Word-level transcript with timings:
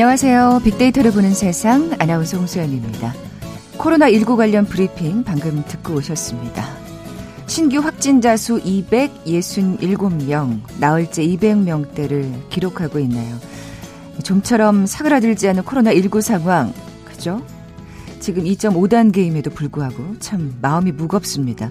안녕하세요. 0.00 0.62
빅데이터를 0.64 1.12
보는 1.12 1.34
세상 1.34 1.94
아나운서 1.98 2.38
홍수연입니다. 2.38 3.12
코로나19 3.76 4.34
관련 4.34 4.64
브리핑 4.64 5.24
방금 5.24 5.62
듣고 5.68 5.92
오셨습니다. 5.92 6.64
신규 7.46 7.80
확진자 7.80 8.38
수 8.38 8.58
267명, 8.62 10.60
나흘째 10.78 11.22
200명대를 11.22 12.48
기록하고 12.48 12.98
있네요. 13.00 13.36
좀처럼 14.24 14.86
사그라들지 14.86 15.46
않은 15.50 15.64
코로나19 15.64 16.22
상황, 16.22 16.72
그죠? 17.04 17.44
지금 18.20 18.44
2.5단계임에도 18.44 19.54
불구하고 19.54 20.18
참 20.18 20.56
마음이 20.62 20.92
무겁습니다. 20.92 21.70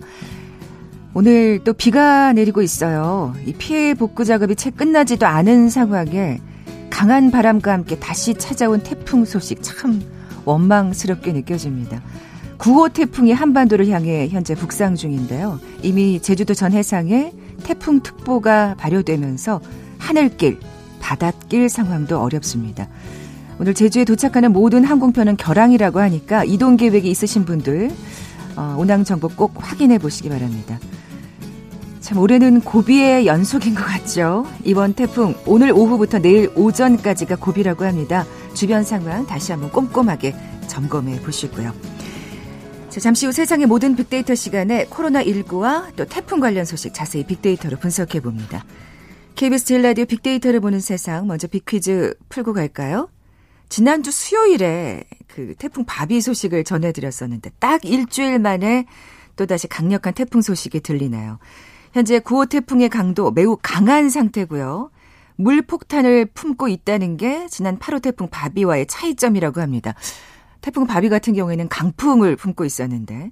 오늘 1.16 1.62
또 1.64 1.74
비가 1.74 2.32
내리고 2.34 2.62
있어요. 2.62 3.34
이 3.48 3.54
피해 3.54 3.96
복구 3.96 4.24
작업이 4.24 4.56
채 4.56 4.70
끝나지도 4.70 5.26
않은 5.26 5.72
상황에 5.72 6.42
강한 7.00 7.32
바람과 7.32 7.72
함께 7.72 7.98
다시 7.98 8.34
찾아온 8.34 8.84
태풍 8.84 9.24
소식 9.24 9.64
참 9.64 10.02
원망스럽게 10.44 11.32
느껴집니다. 11.32 12.02
9호 12.58 12.92
태풍이 12.92 13.32
한반도를 13.32 13.88
향해 13.88 14.28
현재 14.28 14.54
북상 14.54 14.96
중인데요. 14.96 15.62
이미 15.82 16.20
제주도 16.20 16.54
전 16.54 16.74
해상에 16.74 17.32
태풍특보가 17.64 18.76
발효되면서 18.78 19.62
하늘길, 19.98 20.60
바닷길 21.00 21.70
상황도 21.70 22.22
어렵습니다. 22.22 22.90
오늘 23.62 23.74
제주에 23.74 24.04
도착하는 24.04 24.52
모든 24.52 24.84
항공편은 24.84 25.38
결항이라고 25.38 26.02
하니까 26.02 26.44
이동 26.44 26.76
계획이 26.76 27.10
있으신 27.10 27.46
분들 27.46 27.92
어, 28.58 28.76
운항 28.78 29.06
정보 29.06 29.30
꼭 29.30 29.54
확인해 29.56 30.00
보시기 30.00 30.28
바랍니다. 30.28 30.78
참 32.00 32.18
올해는 32.18 32.62
고비의 32.62 33.26
연속인 33.26 33.76
것 33.76 33.84
같죠. 33.84 34.46
이번 34.64 34.94
태풍 34.94 35.36
오늘 35.46 35.72
오후부터 35.72 36.20
내일 36.20 36.50
오전까지가 36.56 37.36
고비라고 37.36 37.86
합니다. 37.86 38.26
주변 38.54 38.84
상황 38.84 39.26
다시 39.26 39.52
한번 39.52 39.72
꼼꼼하게 39.72 40.34
점검해 40.68 41.22
보시고요. 41.22 41.74
자, 42.90 43.00
잠시 43.00 43.26
후 43.26 43.32
세상의 43.32 43.68
모든 43.68 43.96
빅데이터 43.96 44.34
시간에 44.34 44.86
코로나19와 44.86 45.96
또 45.96 46.06
태풍 46.06 46.40
관련 46.40 46.66
소식 46.66 46.94
자세히 46.94 47.26
빅데이터로 47.26 47.78
분석해 47.78 48.22
봅니다. 48.22 48.66
KBS 49.36 49.66
제일 49.66 49.82
라디오 49.84 50.06
빅데이터를 50.06 50.60
보는 50.60 50.80
세상 50.80 51.28
먼저 51.28 51.48
빅퀴즈 51.48 52.16
풀고 52.30 52.54
갈까요? 52.54 53.10
지난주 53.68 54.10
수요일에 54.10 55.04
그 55.28 55.54
태풍 55.60 55.86
바비 55.86 56.22
소식을 56.22 56.64
전해드렸었는데 56.64 57.52
딱 57.60 57.86
일주일 57.86 58.40
만에 58.40 58.86
또다시 59.36 59.68
강력한 59.68 60.14
태풍 60.14 60.42
소식이 60.42 60.82
들리나요? 60.82 61.38
현재 61.92 62.20
9호 62.20 62.50
태풍의 62.50 62.90
강도 62.90 63.32
매우 63.32 63.58
강한 63.62 64.10
상태고요. 64.10 64.92
물폭탄을 65.38 66.26
품고 66.34 66.68
있다는 66.68 67.18
게 67.18 67.48
지난 67.50 67.80
8호 67.80 68.02
태풍 68.02 68.28
바비와의 68.30 68.88
차이점이라고 68.88 69.62
합니다. 69.62 69.94
태풍 70.62 70.86
바비 70.86 71.10
같은 71.10 71.34
경우에는 71.34 71.70
강풍을 71.70 72.36
품고 72.36 72.66
있었는데 72.66 73.32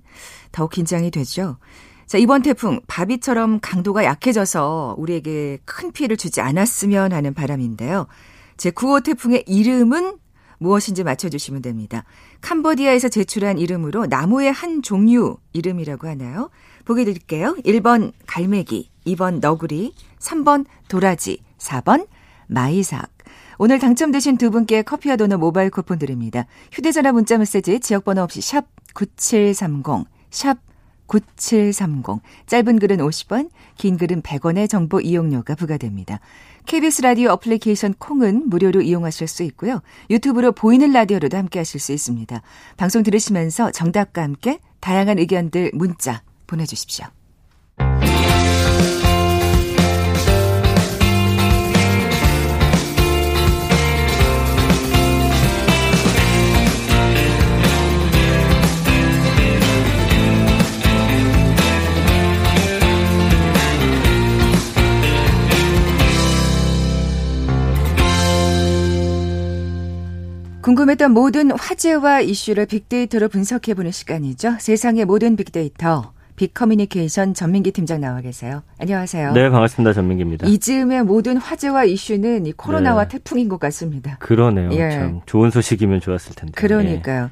더욱 0.52 0.72
긴장이 0.72 1.11
되죠. 1.11 1.58
자, 2.05 2.17
이번 2.17 2.41
태풍 2.41 2.80
바비처럼 2.88 3.59
강도가 3.61 4.05
약해져서 4.05 4.95
우리에게 4.97 5.59
큰 5.66 5.91
피해를 5.91 6.16
주지 6.16 6.39
않았으면 6.39 7.11
하는 7.11 7.33
바람인데요. 7.33 8.08
제 8.55 8.72
9호 8.72 9.03
태풍의 9.03 9.44
이름은 9.45 10.17
무엇인지 10.59 11.03
맞춰주시면 11.03 11.62
됩니다. 11.62 12.06
캄보디아에서 12.41 13.09
제출한 13.09 13.57
이름으로 13.57 14.06
나무의 14.07 14.51
한 14.51 14.81
종류 14.81 15.38
이름이라고 15.53 16.07
하나요? 16.07 16.50
보기 16.88 17.03
드릴게요. 17.03 17.53
1번 17.66 18.14
갈매기, 18.25 18.90
2번 19.08 19.42
너구리, 19.42 19.94
3번 20.20 20.66
도라지, 20.88 21.40
4번 21.58 22.08
마이삭. 22.48 23.12
오늘 23.58 23.78
당첨되신 23.78 24.38
두 24.38 24.52
분께 24.52 24.84
커피와 24.84 25.18
도넛 25.18 25.38
모바일 25.38 25.70
쿠폰 25.70 26.00
드립니다. 26.00 26.46
휴대전화 26.72 27.12
문자 27.12 27.38
메시지 27.38 27.81
지역번호 27.81 28.22
없이 28.22 28.40
샵 28.40 28.68
9730, 28.94 30.06
샵 30.30 30.59
9730. 31.08 32.22
짧은 32.46 32.80
글은 32.80 32.97
50원, 32.97 33.50
긴 33.78 33.97
글은 33.97 34.22
100원의 34.22 34.70
정보 34.70 35.02
이용료가 35.02 35.56
부과됩니다. 35.56 36.22
KBS 36.68 37.02
라디오 37.02 37.31
어플리케이션 37.31 37.96
콩은 37.96 38.50
무료로 38.50 38.81
이용하실 38.81 39.28
수 39.28 39.44
있고요. 39.44 39.81
유튜브로 40.09 40.53
보이는 40.53 40.90
라디오로도 40.94 41.36
함께 41.36 41.59
하실 41.59 41.81
수 41.81 41.92
있습니다. 41.92 42.42
방송 42.78 43.03
들으시면서 43.03 43.72
정답과 43.72 44.24
함께 44.24 44.59
다양한 44.80 45.20
의견들 45.20 45.72
문자 45.74 46.22
보내주십시오. 46.47 47.06
궁금했던 70.68 71.12
모든 71.12 71.52
화제와 71.52 72.19
이슈를 72.19 72.66
빅데이터로 72.66 73.29
분석해보는 73.29 73.91
시간이죠. 73.91 74.58
세상의 74.59 75.06
모든 75.06 75.38
빅데이터. 75.38 76.12
빅커뮤니케이션 76.38 77.34
전민기 77.34 77.72
팀장 77.72 78.00
나와 78.00 78.22
계세요. 78.22 78.62
안녕하세요. 78.80 79.34
네, 79.34 79.50
반갑습니다. 79.50 79.92
전민기입니다. 79.92 80.48
이즈음의 80.48 81.03
모든 81.03 81.36
화제와 81.36 81.84
이슈는 81.86 82.46
이 82.46 82.53
코로나와 82.53 83.08
네. 83.08 83.18
태풍인 83.18 83.50
것 83.50 83.59
같습니다. 83.59 84.18
그러네요. 84.20 84.70
예. 84.74 84.92
참 84.92 85.22
좋은 85.26 85.50
소식이면 85.50 86.00
좋았을 86.00 86.36
텐데. 86.36 86.53
그러니까요. 86.56 87.24
예. 87.24 87.30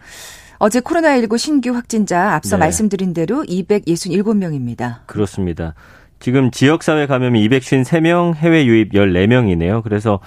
어제 0.57 0.79
코로나19 0.79 1.37
신규 1.37 1.69
확진자 1.75 2.33
앞서 2.33 2.57
네. 2.57 2.61
말씀드린 2.61 3.13
대로 3.13 3.43
267명입니다. 3.43 5.05
그렇습니다. 5.05 5.75
지금 6.19 6.49
지역사회 6.49 7.05
감염이 7.05 7.47
253명, 7.47 8.33
해외 8.35 8.65
유입 8.65 8.93
14명이네요. 8.93 9.83
그래서 9.83 10.19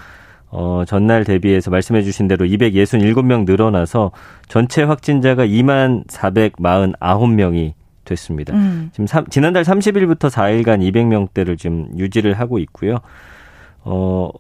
어, 0.51 0.85
전날 0.87 1.25
대비해서 1.25 1.71
말씀해 1.71 2.03
주신 2.03 2.29
대로 2.29 2.47
267명 2.47 3.45
늘어나서 3.45 4.13
전체 4.47 4.85
확진자가 4.85 5.45
2만 5.47 6.07
449명이 6.07 7.78
됐습니다. 8.09 8.55
음. 8.55 8.91
지금 8.93 9.07
3, 9.07 9.27
지난달 9.29 9.63
30일부터 9.63 10.31
4일간 10.31 10.81
200명대를 10.81 11.59
지금 11.59 11.89
유지를 11.97 12.35
하고 12.35 12.59
있고요. 12.59 12.99
어, 13.85 14.31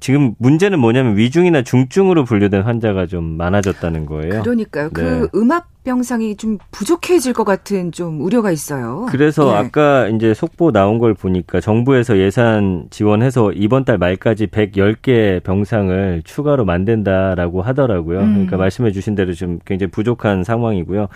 지금 0.00 0.34
문제는 0.38 0.78
뭐냐면 0.78 1.16
위중이나 1.16 1.62
중증으로 1.62 2.24
분류된 2.24 2.62
환자가 2.62 3.06
좀 3.06 3.24
많아졌다는 3.24 4.06
거예요. 4.06 4.42
그러니까요. 4.42 4.90
그 4.92 5.00
네. 5.00 5.20
그 5.20 5.38
음압 5.38 5.66
병상이 5.84 6.36
좀 6.36 6.58
부족해질 6.70 7.32
것 7.32 7.44
같은 7.44 7.90
좀 7.90 8.20
우려가 8.20 8.52
있어요. 8.52 9.06
그래서 9.10 9.52
예. 9.52 9.56
아까 9.56 10.06
이제 10.08 10.32
속보 10.32 10.70
나온 10.70 10.98
걸 10.98 11.12
보니까 11.12 11.60
정부에서 11.60 12.18
예산 12.18 12.86
지원해서 12.90 13.50
이번 13.52 13.84
달 13.84 13.98
말까지 13.98 14.46
110개 14.46 15.42
병상을 15.42 16.22
추가로 16.24 16.64
만든다라고 16.64 17.62
하더라고요. 17.62 18.20
음. 18.20 18.32
그러니까 18.32 18.58
말씀해 18.58 18.92
주신 18.92 19.16
대로 19.16 19.34
좀 19.34 19.58
굉장히 19.64 19.90
부족한 19.90 20.44
상황이고요. 20.44 21.08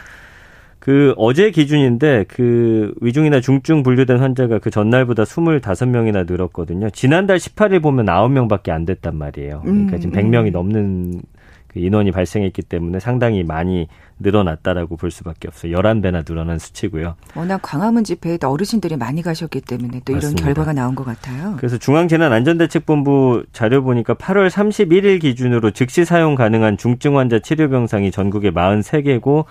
그 0.86 1.14
어제 1.16 1.50
기준인데 1.50 2.26
그 2.28 2.94
위중이나 3.00 3.41
중증 3.41 3.82
분류된 3.82 4.18
환자가 4.18 4.60
그 4.60 4.71
전날보다 4.71 5.24
25명이나 5.24 6.30
늘었거든요. 6.30 6.91
지난달 6.91 7.38
18일 7.38 7.83
보면 7.83 8.06
9명밖에 8.06 8.71
안 8.71 8.84
됐단 8.84 9.16
말이에요. 9.16 9.62
그러니까 9.65 9.97
음, 9.97 10.00
지금 10.00 10.16
100명이 10.16 10.47
음. 10.47 10.53
넘는 10.53 11.22
그 11.66 11.80
인원이 11.80 12.12
발생했기 12.12 12.62
때문에 12.62 13.00
상당히 13.00 13.42
많이 13.42 13.88
늘어났다라고 14.21 14.97
볼 14.97 15.10
수밖에 15.10 15.48
없어요. 15.48 15.72
11배나 15.72 16.24
늘어난 16.24 16.60
수치고요. 16.60 17.16
워낙 17.34 17.59
광화문 17.62 18.04
집회에 18.04 18.38
어르신들이 18.41 18.97
많이 18.97 19.22
가셨기 19.22 19.62
때문에 19.62 20.03
또 20.04 20.12
맞습니다. 20.12 20.41
이런 20.41 20.54
결과가 20.54 20.72
나온 20.72 20.94
것 20.94 21.04
같아요. 21.04 21.56
그래서 21.56 21.78
중앙재난안전대책본부 21.78 23.47
자료 23.53 23.83
보니까 23.83 24.15
8월 24.15 24.48
31일 24.48 25.21
기준으로 25.21 25.72
즉시 25.72 26.04
사용 26.04 26.36
가능한 26.36 26.77
중증 26.77 27.18
환자 27.18 27.41
치료 27.41 27.68
병상이 27.71 28.12
전국에 28.12 28.53
43개고 28.53 29.47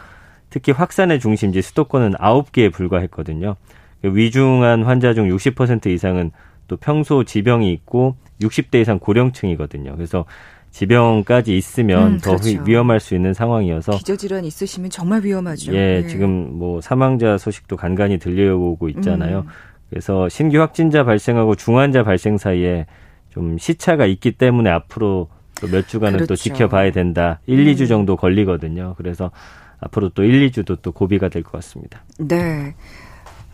특히 0.50 0.72
확산의 0.72 1.20
중심지 1.20 1.62
수도권은 1.62 2.14
9개에 2.14 2.72
불과했거든요. 2.72 3.56
위중한 4.04 4.84
환자 4.84 5.14
중 5.14 5.28
60% 5.28 5.88
이상은 5.88 6.32
또 6.68 6.78
평소 6.78 7.24
지병이 7.24 7.72
있고 7.74 8.16
60대 8.42 8.82
이상 8.82 9.00
고령층이거든요. 9.00 9.96
그래서 9.96 10.26
지병까지 10.72 11.56
있으면 11.56 12.14
음, 12.14 12.18
더 12.18 12.36
그렇죠. 12.36 12.62
위험할 12.66 13.00
수 13.00 13.16
있는 13.16 13.34
상황이어서 13.34 13.94
기저질환 13.94 14.44
있으시면 14.44 14.90
정말 14.90 15.24
위험하죠. 15.24 15.74
예, 15.74 16.02
네. 16.02 16.08
지금 16.08 16.58
뭐 16.58 16.82
사망자 16.82 17.38
소식도 17.38 17.78
간간히 17.78 18.18
들려오고 18.18 18.90
있잖아요. 18.90 19.40
음. 19.40 19.50
그래서 19.90 20.28
신규 20.28 20.60
확진자 20.60 21.06
발생하고 21.06 21.56
중환자 21.56 22.04
발생 22.04 22.38
사이에 22.38 22.88
좀 23.30 23.58
시차가 23.58 24.06
있기 24.06 24.34
때문에 24.34 24.70
앞으로 24.70 25.30
또 25.60 25.68
몇 25.68 25.88
주간은 25.88 26.18
그렇죠. 26.18 26.28
또 26.28 26.36
지켜봐야 26.36 26.92
된다. 26.92 27.40
1, 27.48 27.60
음. 27.60 27.66
2주 27.74 27.88
정도 27.88 28.16
걸리거든요. 28.16 28.96
그래서 28.98 29.32
앞으로 29.80 30.10
또 30.10 30.24
1, 30.24 30.50
2주도 30.52 30.78
또 30.82 30.92
고비가 30.92 31.30
될 31.30 31.44
것 31.44 31.52
같습니다. 31.54 32.04
네. 32.18 32.76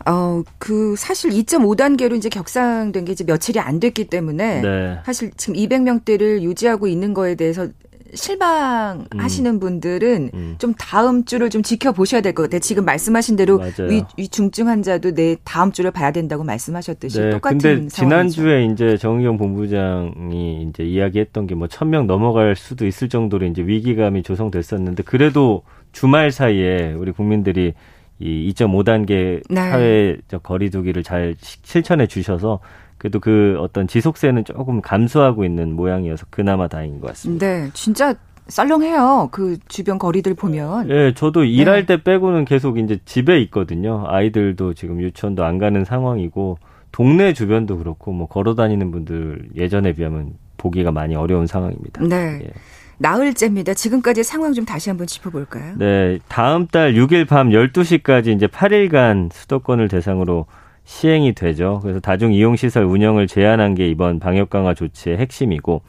어, 0.04 0.42
그, 0.58 0.96
사실 0.96 1.30
2.5단계로 1.30 2.16
이제 2.16 2.28
격상된 2.28 3.04
게 3.04 3.12
이제 3.12 3.22
며칠이 3.24 3.60
안 3.60 3.78
됐기 3.78 4.06
때문에. 4.06 4.60
네. 4.60 4.98
사실 5.04 5.30
지금 5.36 5.54
200명대를 5.54 6.42
유지하고 6.42 6.88
있는 6.88 7.14
거에 7.14 7.36
대해서 7.36 7.68
실망하시는 8.14 9.50
음. 9.50 9.60
분들은 9.60 10.30
음. 10.34 10.54
좀 10.58 10.74
다음 10.74 11.24
주를 11.24 11.50
좀 11.50 11.62
지켜보셔야 11.62 12.20
될 12.20 12.32
것 12.34 12.44
같아요. 12.44 12.60
지금 12.60 12.84
말씀하신 12.84 13.36
대로 13.36 13.60
위, 13.88 14.02
위중증 14.16 14.68
환자도 14.68 15.14
내 15.14 15.36
다음 15.44 15.72
주를 15.72 15.90
봐야 15.90 16.10
된다고 16.12 16.44
말씀하셨듯이 16.44 17.20
네, 17.20 17.30
똑같은 17.30 17.58
근데 17.58 17.88
지난주에 17.88 18.66
이제 18.66 18.96
정의용 18.96 19.36
본부장이 19.38 20.62
이제 20.68 20.84
이야기했던 20.84 21.46
게 21.46 21.54
뭐 21.54 21.68
천 21.68 21.90
명 21.90 22.06
넘어갈 22.06 22.56
수도 22.56 22.86
있을 22.86 23.08
정도로 23.08 23.46
이제 23.46 23.62
위기감이 23.62 24.22
조성됐었는데 24.22 25.02
그래도 25.04 25.62
주말 25.92 26.30
사이에 26.30 26.92
우리 26.96 27.12
국민들이 27.12 27.74
이 28.18 28.52
2.5단계 28.54 29.42
네. 29.50 29.56
사회적 29.70 30.42
거리두기를 30.42 31.02
잘 31.02 31.34
실천해 31.40 32.06
주셔서 32.06 32.60
그래도 33.02 33.18
그 33.18 33.56
어떤 33.58 33.88
지속세는 33.88 34.44
조금 34.44 34.80
감소하고 34.80 35.44
있는 35.44 35.74
모양이어서 35.74 36.24
그나마 36.30 36.68
다행인 36.68 37.00
것 37.00 37.08
같습니다. 37.08 37.44
네, 37.44 37.68
진짜 37.74 38.14
썰렁해요. 38.46 39.30
그 39.32 39.58
주변 39.66 39.98
거리들 39.98 40.34
보면. 40.34 40.86
네, 40.86 41.12
저도 41.12 41.42
일할 41.42 41.84
네. 41.84 41.96
때 41.96 42.02
빼고는 42.04 42.44
계속 42.44 42.78
이제 42.78 43.00
집에 43.04 43.40
있거든요. 43.42 44.04
아이들도 44.06 44.74
지금 44.74 45.00
유치원도 45.00 45.44
안 45.44 45.58
가는 45.58 45.84
상황이고 45.84 46.58
동네 46.92 47.32
주변도 47.32 47.78
그렇고 47.78 48.12
뭐 48.12 48.28
걸어 48.28 48.54
다니는 48.54 48.92
분들 48.92 49.48
예전에 49.56 49.94
비하면 49.94 50.34
보기가 50.56 50.92
많이 50.92 51.16
어려운 51.16 51.48
상황입니다. 51.48 52.04
네. 52.04 52.38
예. 52.44 52.50
나흘째입니다. 52.98 53.74
지금까지 53.74 54.22
상황 54.22 54.52
좀 54.52 54.64
다시 54.64 54.90
한번 54.90 55.08
짚어볼까요? 55.08 55.74
네. 55.76 56.20
다음 56.28 56.68
달 56.68 56.94
6일 56.94 57.26
밤 57.26 57.48
12시까지 57.48 58.28
이제 58.28 58.46
8일간 58.46 59.32
수도권을 59.32 59.88
대상으로 59.88 60.46
시행이 60.84 61.34
되죠. 61.34 61.80
그래서 61.82 62.00
다중 62.00 62.32
이용 62.32 62.56
시설 62.56 62.84
운영을 62.84 63.26
제한한 63.26 63.74
게 63.74 63.88
이번 63.88 64.18
방역 64.18 64.50
강화 64.50 64.74
조치의 64.74 65.18
핵심이고 65.18 65.82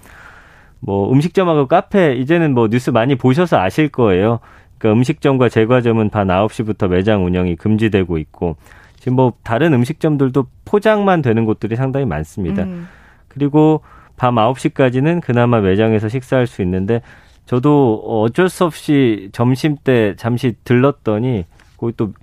뭐 0.79 1.11
음식점하고 1.11 1.67
카페 1.67 2.15
이제는 2.15 2.53
뭐 2.53 2.67
뉴스 2.67 2.89
많이 2.89 3.15
보셔서 3.15 3.57
아실 3.59 3.89
거예요. 3.89 4.39
그러니까 4.77 4.97
음식점과 4.99 5.49
제과점은 5.49 6.09
밤 6.09 6.27
9시부터 6.27 6.89
매장 6.89 7.25
운영이 7.25 7.55
금지되고 7.55 8.17
있고 8.17 8.57
지금 8.99 9.15
뭐 9.15 9.33
다른 9.43 9.73
음식점들도 9.73 10.45
포장만 10.65 11.21
되는 11.21 11.45
곳들이 11.45 11.75
상당히 11.75 12.05
많습니다. 12.05 12.63
음. 12.63 12.87
그리고 13.27 13.81
밤 14.17 14.35
9시까지는 14.35 15.21
그나마 15.21 15.59
매장에서 15.59 16.09
식사할 16.09 16.47
수 16.47 16.61
있는데 16.61 17.01
저도 17.45 18.03
어쩔 18.05 18.49
수 18.49 18.63
없이 18.65 19.29
점심 19.31 19.75
때 19.83 20.15
잠시 20.17 20.55
들렀더니 20.63 21.45
거기 21.77 21.93
또 21.97 22.13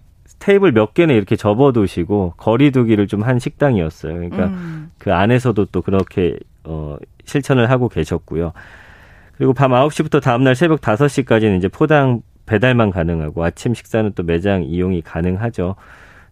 테이블 0.40 0.72
몇 0.72 0.94
개는 0.94 1.14
이렇게 1.14 1.37
접어두시고 1.37 2.34
거리두기를 2.37 3.06
좀 3.06 3.20
한 3.20 3.38
식당이었어요. 3.38 4.14
그러니까 4.14 4.46
음. 4.46 4.90
그 4.98 5.12
안에서도 5.12 5.66
또 5.66 5.82
그렇게 5.82 6.37
어 6.64 6.96
실천을 7.25 7.70
하고 7.70 7.88
계셨고요. 7.88 8.52
그리고 9.37 9.52
밤 9.52 9.70
9시부터 9.72 10.20
다음날 10.22 10.54
새벽 10.56 10.81
5시까지는 10.81 11.58
이제 11.58 11.69
포장 11.69 12.22
배달만 12.46 12.90
가능하고 12.90 13.44
아침 13.44 13.75
식사는 13.75 14.12
또 14.14 14.22
매장 14.22 14.64
이용이 14.64 15.02
가능하죠. 15.02 15.76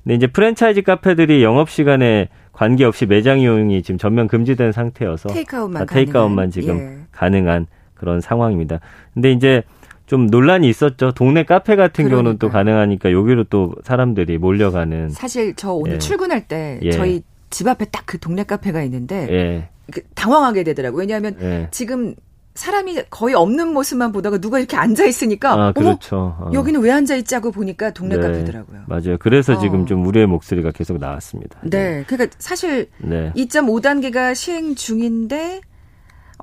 근데 0.02 0.14
이제 0.14 0.26
프랜차이즈 0.26 0.82
카페들이 0.82 1.42
영업 1.42 1.70
시간에 1.70 2.28
관계없이 2.52 3.06
매장 3.06 3.38
이용이 3.40 3.82
지금 3.82 3.98
전면 3.98 4.26
금지된 4.26 4.72
상태여서 4.72 5.28
테이크아웃만, 5.28 5.86
테이크아웃만 5.86 6.50
지금 6.50 6.78
예. 6.78 6.98
가능한 7.12 7.66
그런 7.94 8.20
상황입니다. 8.20 8.80
근데 9.14 9.30
이제 9.32 9.62
좀 10.08 10.26
논란이 10.26 10.68
있었죠. 10.68 11.12
동네 11.12 11.44
카페 11.44 11.76
같은 11.76 12.04
그러니까. 12.04 12.16
경우는 12.16 12.38
또 12.38 12.48
가능하니까 12.48 13.12
여기로 13.12 13.44
또 13.44 13.74
사람들이 13.84 14.38
몰려가는. 14.38 15.10
사실 15.10 15.54
저 15.54 15.72
오늘 15.72 15.94
예. 15.94 15.98
출근할 15.98 16.48
때 16.48 16.80
예. 16.82 16.90
저희 16.90 17.22
집 17.50 17.68
앞에 17.68 17.84
딱 17.86 18.08
그 18.08 18.18
동네 18.18 18.42
카페가 18.42 18.82
있는데 18.84 19.28
예. 19.30 19.68
그 19.92 20.00
당황하게 20.14 20.64
되더라고요. 20.64 21.00
왜냐하면 21.00 21.36
예. 21.42 21.68
지금 21.70 22.14
사람이 22.54 23.02
거의 23.10 23.34
없는 23.34 23.68
모습만 23.74 24.12
보다가 24.12 24.38
누가 24.38 24.58
이렇게 24.58 24.76
앉아 24.78 25.04
있으니까 25.04 25.52
아, 25.52 25.72
그렇죠. 25.72 26.34
어. 26.40 26.50
여기는 26.54 26.80
왜 26.80 26.90
앉아 26.90 27.14
있지 27.16 27.34
하고 27.34 27.50
보니까 27.52 27.92
동네 27.92 28.16
네. 28.16 28.22
카페더라고요. 28.22 28.80
맞아요. 28.86 29.18
그래서 29.20 29.52
어. 29.52 29.58
지금 29.58 29.84
좀 29.84 30.06
우려의 30.06 30.26
목소리가 30.26 30.70
계속 30.70 30.96
나왔습니다. 30.98 31.60
네. 31.62 31.98
네. 31.98 32.04
그러니까 32.06 32.34
사실 32.38 32.88
네. 32.96 33.30
2.5단계가 33.36 34.34
시행 34.34 34.74
중인데 34.74 35.60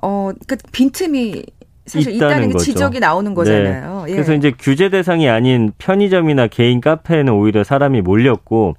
어 0.02 0.30
그러니까 0.46 0.56
빈틈이 0.70 1.44
사실 1.86 2.14
있다는, 2.14 2.36
있다는 2.36 2.58
지적이 2.58 3.00
나오는 3.00 3.30
네. 3.30 3.34
거잖아요. 3.34 4.02
네. 4.06 4.10
예. 4.10 4.14
그래서 4.14 4.34
이제 4.34 4.52
규제 4.58 4.88
대상이 4.88 5.28
아닌 5.28 5.72
편의점이나 5.78 6.48
개인 6.48 6.80
카페에는 6.80 7.32
오히려 7.32 7.64
사람이 7.64 8.02
몰렸고 8.02 8.74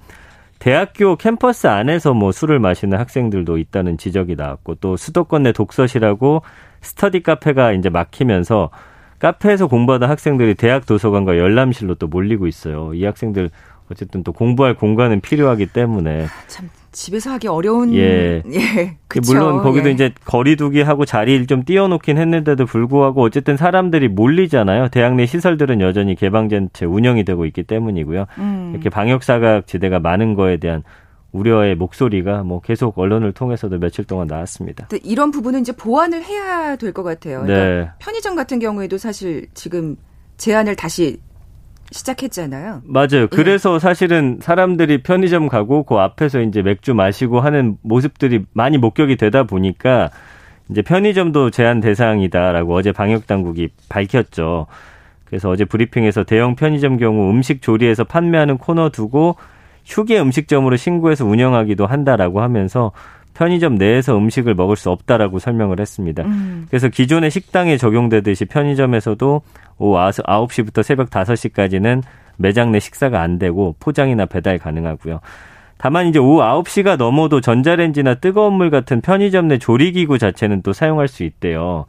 대학교 0.58 1.16
캠퍼스 1.16 1.66
안에서 1.66 2.14
뭐 2.14 2.32
술을 2.32 2.58
마시는 2.58 2.98
학생들도 2.98 3.58
있다는 3.58 3.96
지적이 3.96 4.34
나왔고 4.36 4.76
또 4.76 4.96
수도권 4.96 5.44
내 5.44 5.52
독서실하고 5.52 6.42
스터디 6.80 7.22
카페가 7.22 7.72
이제 7.72 7.88
막히면서 7.88 8.70
카페에서 9.18 9.66
공부하던 9.66 10.08
학생들이 10.08 10.54
대학 10.54 10.86
도서관과 10.86 11.38
열람실로 11.38 11.94
또 11.96 12.06
몰리고 12.06 12.46
있어요. 12.46 12.92
이 12.94 13.04
학생들 13.04 13.50
어쨌든 13.90 14.22
또 14.22 14.32
공부할 14.32 14.74
공간은 14.74 15.20
필요하기 15.20 15.66
때문에 15.66 16.26
참 16.46 16.68
집에서 16.92 17.30
하기 17.32 17.48
어려운 17.48 17.94
예, 17.94 18.42
예 18.52 18.96
그쵸? 19.08 19.32
물론 19.32 19.62
거기도 19.62 19.88
예. 19.88 19.92
이제 19.92 20.12
거리두기 20.24 20.82
하고 20.82 21.04
자리를 21.04 21.46
좀 21.46 21.64
띄워놓긴 21.64 22.18
했는데도 22.18 22.66
불구하고 22.66 23.22
어쨌든 23.22 23.56
사람들이 23.56 24.08
몰리잖아요. 24.08 24.88
대학 24.88 25.14
내 25.14 25.26
시설들은 25.26 25.80
여전히 25.80 26.14
개방된 26.14 26.70
채 26.72 26.84
운영이 26.86 27.24
되고 27.24 27.44
있기 27.46 27.62
때문이고요. 27.64 28.26
음. 28.38 28.70
이렇게 28.74 28.90
방역 28.90 29.22
사각 29.22 29.66
지대가 29.66 29.98
많은 30.00 30.34
거에 30.34 30.56
대한 30.58 30.82
우려의 31.32 31.74
목소리가 31.76 32.42
뭐 32.42 32.60
계속 32.62 32.98
언론을 32.98 33.32
통해서도 33.32 33.78
며칠 33.78 34.04
동안 34.04 34.26
나왔습니다. 34.28 34.88
이런 35.04 35.30
부분은 35.30 35.60
이제 35.60 35.72
보완을 35.72 36.24
해야 36.24 36.76
될 36.76 36.92
것 36.92 37.02
같아요. 37.02 37.42
그러니까 37.42 37.66
네. 37.84 37.90
편의점 37.98 38.34
같은 38.34 38.58
경우에도 38.58 38.96
사실 38.96 39.46
지금 39.52 39.96
제한을 40.38 40.74
다시 40.74 41.20
시작했잖아요. 41.90 42.82
맞아요. 42.84 43.22
예. 43.22 43.26
그래서 43.26 43.76
예. 43.76 43.78
사실은 43.78 44.38
사람들이 44.40 45.02
편의점 45.02 45.48
가고 45.48 45.84
그 45.84 45.96
앞에서 45.96 46.40
이제 46.40 46.62
맥주 46.62 46.94
마시고 46.94 47.40
하는 47.40 47.76
모습들이 47.82 48.44
많이 48.52 48.78
목격이 48.78 49.16
되다 49.16 49.44
보니까 49.44 50.10
이제 50.70 50.82
편의점도 50.82 51.50
제한 51.50 51.80
대상이다라고 51.80 52.74
어제 52.74 52.92
방역 52.92 53.26
당국이 53.26 53.70
밝혔죠. 53.88 54.66
그래서 55.24 55.50
어제 55.50 55.64
브리핑에서 55.64 56.24
대형 56.24 56.56
편의점 56.56 56.96
경우 56.96 57.30
음식 57.30 57.62
조리해서 57.62 58.04
판매하는 58.04 58.58
코너 58.58 58.90
두고 58.90 59.36
휴게 59.84 60.20
음식점으로 60.20 60.76
신고해서 60.76 61.24
운영하기도 61.24 61.86
한다라고 61.86 62.42
하면서 62.42 62.92
편의점 63.38 63.76
내에서 63.76 64.18
음식을 64.18 64.56
먹을 64.56 64.74
수 64.74 64.90
없다라고 64.90 65.38
설명을 65.38 65.78
했습니다. 65.78 66.24
음. 66.24 66.66
그래서 66.68 66.88
기존의 66.88 67.30
식당에 67.30 67.76
적용되듯이 67.76 68.46
편의점에서도 68.46 69.42
오후 69.78 69.96
9시부터 69.96 70.82
새벽 70.82 71.10
5시까지는 71.10 72.02
매장 72.36 72.72
내 72.72 72.80
식사가 72.80 73.20
안 73.20 73.38
되고 73.38 73.76
포장이나 73.78 74.26
배달 74.26 74.58
가능하고요. 74.58 75.20
다만 75.76 76.08
이제 76.08 76.18
오후 76.18 76.40
9시가 76.40 76.96
넘어도 76.96 77.40
전자레인지나 77.40 78.16
뜨거운 78.16 78.54
물 78.54 78.70
같은 78.70 79.00
편의점 79.00 79.46
내 79.46 79.58
조리기구 79.58 80.18
자체는 80.18 80.62
또 80.62 80.72
사용할 80.72 81.06
수 81.06 81.22
있대요. 81.22 81.86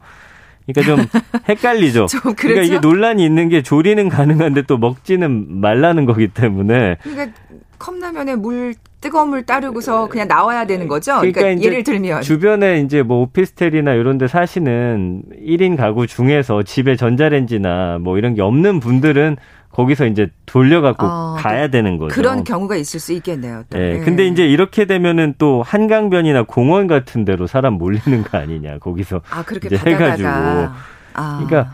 그러니까 0.68 0.82
좀 0.94 1.20
헷갈리죠. 1.48 2.06
좀 2.06 2.34
그러니까 2.36 2.62
이게 2.62 2.78
논란이 2.78 3.24
있는 3.24 3.48
게 3.48 3.60
조리는 3.60 4.08
가능한데 4.08 4.62
또 4.62 4.78
먹지는 4.78 5.60
말라는 5.60 6.04
거기 6.04 6.28
때문에. 6.28 6.98
그러니까 7.02 7.36
컵라면에 7.80 8.36
물 8.36 8.74
뜨거운 9.00 9.30
물 9.30 9.44
따르고서 9.44 10.08
그냥 10.08 10.28
나와야 10.28 10.66
되는 10.66 10.86
거죠. 10.86 11.16
그러니까, 11.16 11.40
그러니까 11.40 11.64
예를 11.64 11.82
들면 11.82 12.22
주변에 12.22 12.80
이제 12.80 13.02
뭐 13.02 13.22
오피스텔이나 13.22 13.94
이런 13.94 14.18
데 14.18 14.28
사시는 14.28 15.22
1인 15.42 15.76
가구 15.76 16.06
중에서 16.06 16.62
집에 16.62 16.96
전자레인지나 16.96 17.98
뭐 18.00 18.18
이런 18.18 18.34
게 18.34 18.42
없는 18.42 18.80
분들은 18.80 19.36
거기서 19.72 20.06
이제 20.06 20.28
돌려갖고 20.46 21.06
어, 21.06 21.36
가야 21.38 21.68
되는 21.68 21.96
거죠. 21.96 22.14
그런 22.14 22.44
경우가 22.44 22.76
있을 22.76 23.00
수 23.00 23.12
있겠네요. 23.12 23.62
또. 23.70 23.78
네. 23.78 23.94
네. 23.94 24.00
근데 24.00 24.26
이제 24.26 24.46
이렇게 24.46 24.84
되면은 24.84 25.34
또 25.38 25.62
한강변이나 25.62 26.42
공원 26.42 26.86
같은 26.86 27.24
데로 27.24 27.46
사람 27.46 27.74
몰리는 27.74 28.24
거 28.24 28.36
아니냐. 28.36 28.78
거기서 28.78 29.22
아 29.30 29.42
그렇게 29.44 29.68
이제 29.68 29.76
해가지고. 29.76 30.28
아. 30.28 31.44
그러니까 31.44 31.72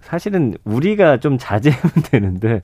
사실은 0.00 0.54
우리가 0.64 1.18
좀 1.18 1.38
자제하면 1.38 1.90
되는데 2.10 2.62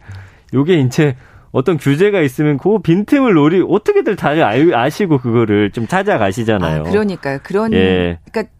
요게 0.52 0.80
이제 0.80 1.16
어떤 1.56 1.78
규제가 1.78 2.20
있으면 2.20 2.58
그 2.58 2.80
빈틈을 2.80 3.32
노리 3.32 3.64
어떻게들 3.66 4.14
다 4.14 4.32
아시고 4.74 5.16
그거를 5.16 5.70
좀 5.70 5.86
찾아가시잖아요. 5.86 6.82
아, 6.82 6.90
그러니까요. 6.90 7.38
그런 7.42 7.72
예. 7.72 8.18
그러니까 8.30 8.52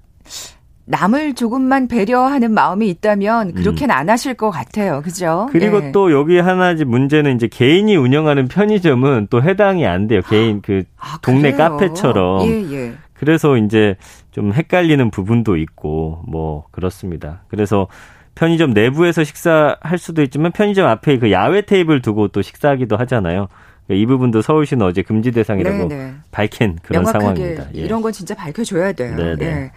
남을 0.87 1.35
조금만 1.35 1.89
배려하는 1.89 2.53
마음이 2.55 2.89
있다면 2.89 3.53
그렇게는 3.53 3.95
음. 3.95 3.99
안 3.99 4.09
하실 4.09 4.33
것 4.33 4.51
같아요. 4.51 5.03
그죠? 5.03 5.47
그리고 5.53 5.85
예. 5.85 5.93
또 5.93 6.11
여기 6.11 6.39
하나지 6.39 6.87
문제는 6.87 7.37
이제 7.37 7.49
개인이 7.49 7.95
운영하는 7.95 8.49
편의점은 8.49 9.27
또 9.29 9.43
해당이 9.43 9.87
안 9.87 10.07
돼요. 10.07 10.23
개인 10.31 10.63
그 10.63 10.85
아, 10.97 11.19
동네 11.21 11.53
그래요? 11.53 11.77
카페처럼. 11.77 12.47
예, 12.47 12.73
예. 12.73 12.93
그래서 13.13 13.59
이제 13.59 13.97
좀 14.31 14.55
헷갈리는 14.55 15.11
부분도 15.11 15.59
있고 15.59 16.23
뭐 16.27 16.65
그렇습니다. 16.71 17.43
그래서 17.49 17.89
편의점 18.37 18.71
내부에서 18.71 19.25
식사할 19.25 19.99
수도 19.99 20.23
있지만 20.23 20.53
편의점 20.53 20.87
앞에 20.87 21.19
그 21.19 21.33
야외 21.33 21.63
테이블 21.63 22.01
두고 22.01 22.29
또 22.29 22.43
식사하기도 22.43 22.97
하잖아요. 22.99 23.49
이 23.89 24.05
부분도 24.07 24.43
서울시는 24.43 24.85
어제 24.85 25.03
금지 25.03 25.31
대상이라고 25.33 25.89
네네. 25.89 26.05
네. 26.05 26.15
밝힌 26.31 26.77
그런 26.83 27.05
상황입니다. 27.05 27.67
예. 27.75 27.81
이런 27.81 28.03
건 28.03 28.13
진짜 28.13 28.35
밝혀줘야 28.35 28.93
돼요. 28.93 29.17
네. 29.17 29.37
네. 29.37 29.73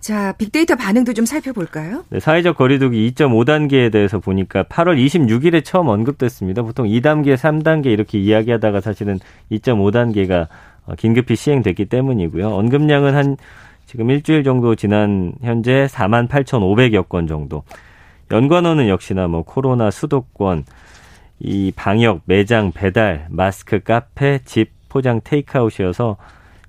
자, 0.00 0.32
빅데이터 0.32 0.76
반응도 0.76 1.12
좀 1.12 1.26
살펴볼까요? 1.26 2.04
네, 2.08 2.20
사회적 2.20 2.56
거리두기 2.56 3.12
2.5단계에 3.12 3.92
대해서 3.92 4.18
보니까 4.18 4.62
8월 4.64 4.96
26일에 4.96 5.62
처음 5.62 5.88
언급됐습니다. 5.88 6.62
보통 6.62 6.86
2단계, 6.86 7.36
3단계 7.36 7.86
이렇게 7.86 8.18
이야기하다가 8.18 8.80
사실은 8.80 9.18
2.5단계가 9.52 10.48
어, 10.86 10.94
긴급히 10.96 11.36
시행됐기 11.36 11.86
때문이고요. 11.86 12.48
언급량은 12.48 13.14
한 13.14 13.36
지금 13.90 14.08
일주일 14.08 14.44
정도 14.44 14.76
지난 14.76 15.32
현재 15.42 15.88
4만 15.90 16.28
8,500여 16.28 17.08
건 17.08 17.26
정도. 17.26 17.64
연관어는 18.30 18.88
역시나 18.88 19.26
뭐 19.26 19.42
코로나 19.42 19.90
수도권, 19.90 20.64
이 21.40 21.72
방역, 21.74 22.20
매장, 22.24 22.70
배달, 22.70 23.26
마스크, 23.30 23.80
카페, 23.80 24.38
집, 24.44 24.70
포장, 24.88 25.20
테이크아웃이어서 25.24 26.18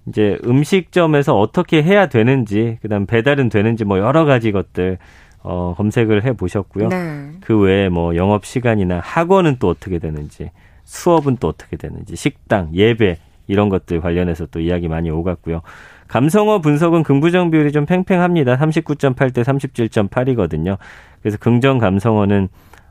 이제 0.07 0.39
음식점에서 0.43 1.37
어떻게 1.37 1.83
해야 1.83 2.07
되는지, 2.07 2.79
그다음 2.81 3.05
배달은 3.05 3.49
되는지 3.49 3.85
뭐 3.85 3.99
여러 3.99 4.25
가지 4.25 4.51
것들 4.51 4.97
어, 5.43 5.75
검색을 5.77 6.23
해 6.23 6.33
보셨고요. 6.33 6.87
네. 6.87 7.33
그 7.41 7.55
외에 7.59 7.89
뭐 7.89 8.15
영업 8.15 8.47
시간이나 8.47 8.99
학원은 8.99 9.57
또 9.59 9.69
어떻게 9.69 9.99
되는지, 9.99 10.49
수업은 10.85 11.37
또 11.39 11.49
어떻게 11.49 11.77
되는지, 11.77 12.15
식당, 12.15 12.73
예배 12.73 13.17
이런 13.45 13.69
것들 13.69 14.01
관련해서 14.01 14.47
또 14.47 14.59
이야기 14.59 14.87
많이 14.87 15.11
오갔고요. 15.11 15.61
감성어 16.11 16.59
분석은 16.59 17.03
긍부정 17.03 17.51
비율이 17.51 17.71
좀 17.71 17.85
팽팽합니다. 17.85 18.57
39.8 18.57 19.33
대 19.33 19.43
37.8이거든요. 19.43 20.77
그래서 21.21 21.37
긍정 21.37 21.77
감성어는 21.77 22.49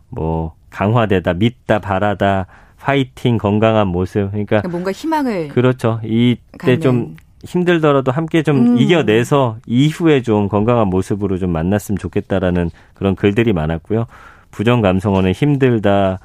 뭐 0.08 0.54
강화되다, 0.70 1.34
믿다, 1.34 1.80
바라다, 1.80 2.46
파이팅, 2.78 3.36
건강한 3.36 3.88
모습. 3.88 4.30
그러니까 4.30 4.62
뭔가 4.70 4.90
희망을 4.90 5.48
그렇죠. 5.48 6.00
이때 6.02 6.78
좀 6.78 7.16
힘들더라도 7.44 8.10
함께 8.10 8.42
좀 8.42 8.56
음. 8.56 8.78
이겨내서 8.78 9.58
이후에 9.66 10.22
좀 10.22 10.48
건강한 10.48 10.88
모습으로 10.88 11.36
좀 11.36 11.50
만났으면 11.50 11.98
좋겠다라는 11.98 12.70
그런 12.94 13.14
글들이 13.16 13.52
많았고요. 13.52 14.06
부정 14.50 14.80
감성어는 14.80 15.32
힘들다, 15.32 16.20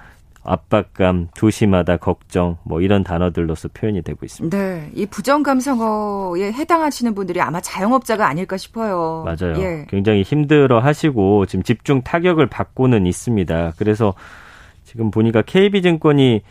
압박감, 0.46 1.30
조심하다, 1.36 1.98
걱정 1.98 2.58
뭐 2.64 2.82
이런 2.82 3.04
단어들로서 3.04 3.70
표현이 3.74 4.02
되고 4.02 4.26
있습니다. 4.26 4.58
네, 4.58 4.90
이 4.94 5.06
부정 5.06 5.44
감성어에 5.44 6.52
해당하시는 6.54 7.14
분들이 7.16 7.42
아마 7.42 7.60
자영업자가 7.62 8.28
아닐까 8.28 8.58
싶어요. 8.58 9.26
맞아요. 9.26 9.56
예. 9.60 9.86
굉장히 9.90 10.22
힘들어 10.22 10.80
하시고 10.80 11.46
지금 11.46 11.64
집중 11.64 12.02
타격을 12.02 12.48
받고는 12.48 13.06
있습니다. 13.06 13.74
그래서 13.78 14.14
지금 14.84 15.12
보니까 15.12 15.42
KB증권이 15.42 16.42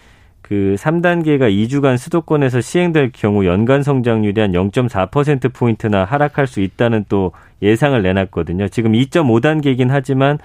그 0.42 0.76
3단계가 0.78 1.50
2주간 1.50 1.96
수도권에서 1.96 2.60
시행될 2.60 3.12
경우 3.12 3.46
연간 3.46 3.82
성장률이 3.82 4.38
한 4.38 4.52
0.4%포인트나 4.52 6.04
하락할 6.04 6.46
수 6.46 6.60
있다는 6.60 7.06
또 7.08 7.32
예상을 7.62 8.00
내놨거든요. 8.02 8.68
지금 8.68 8.92
2.5단계이긴 8.92 9.88
하지만 9.88 10.38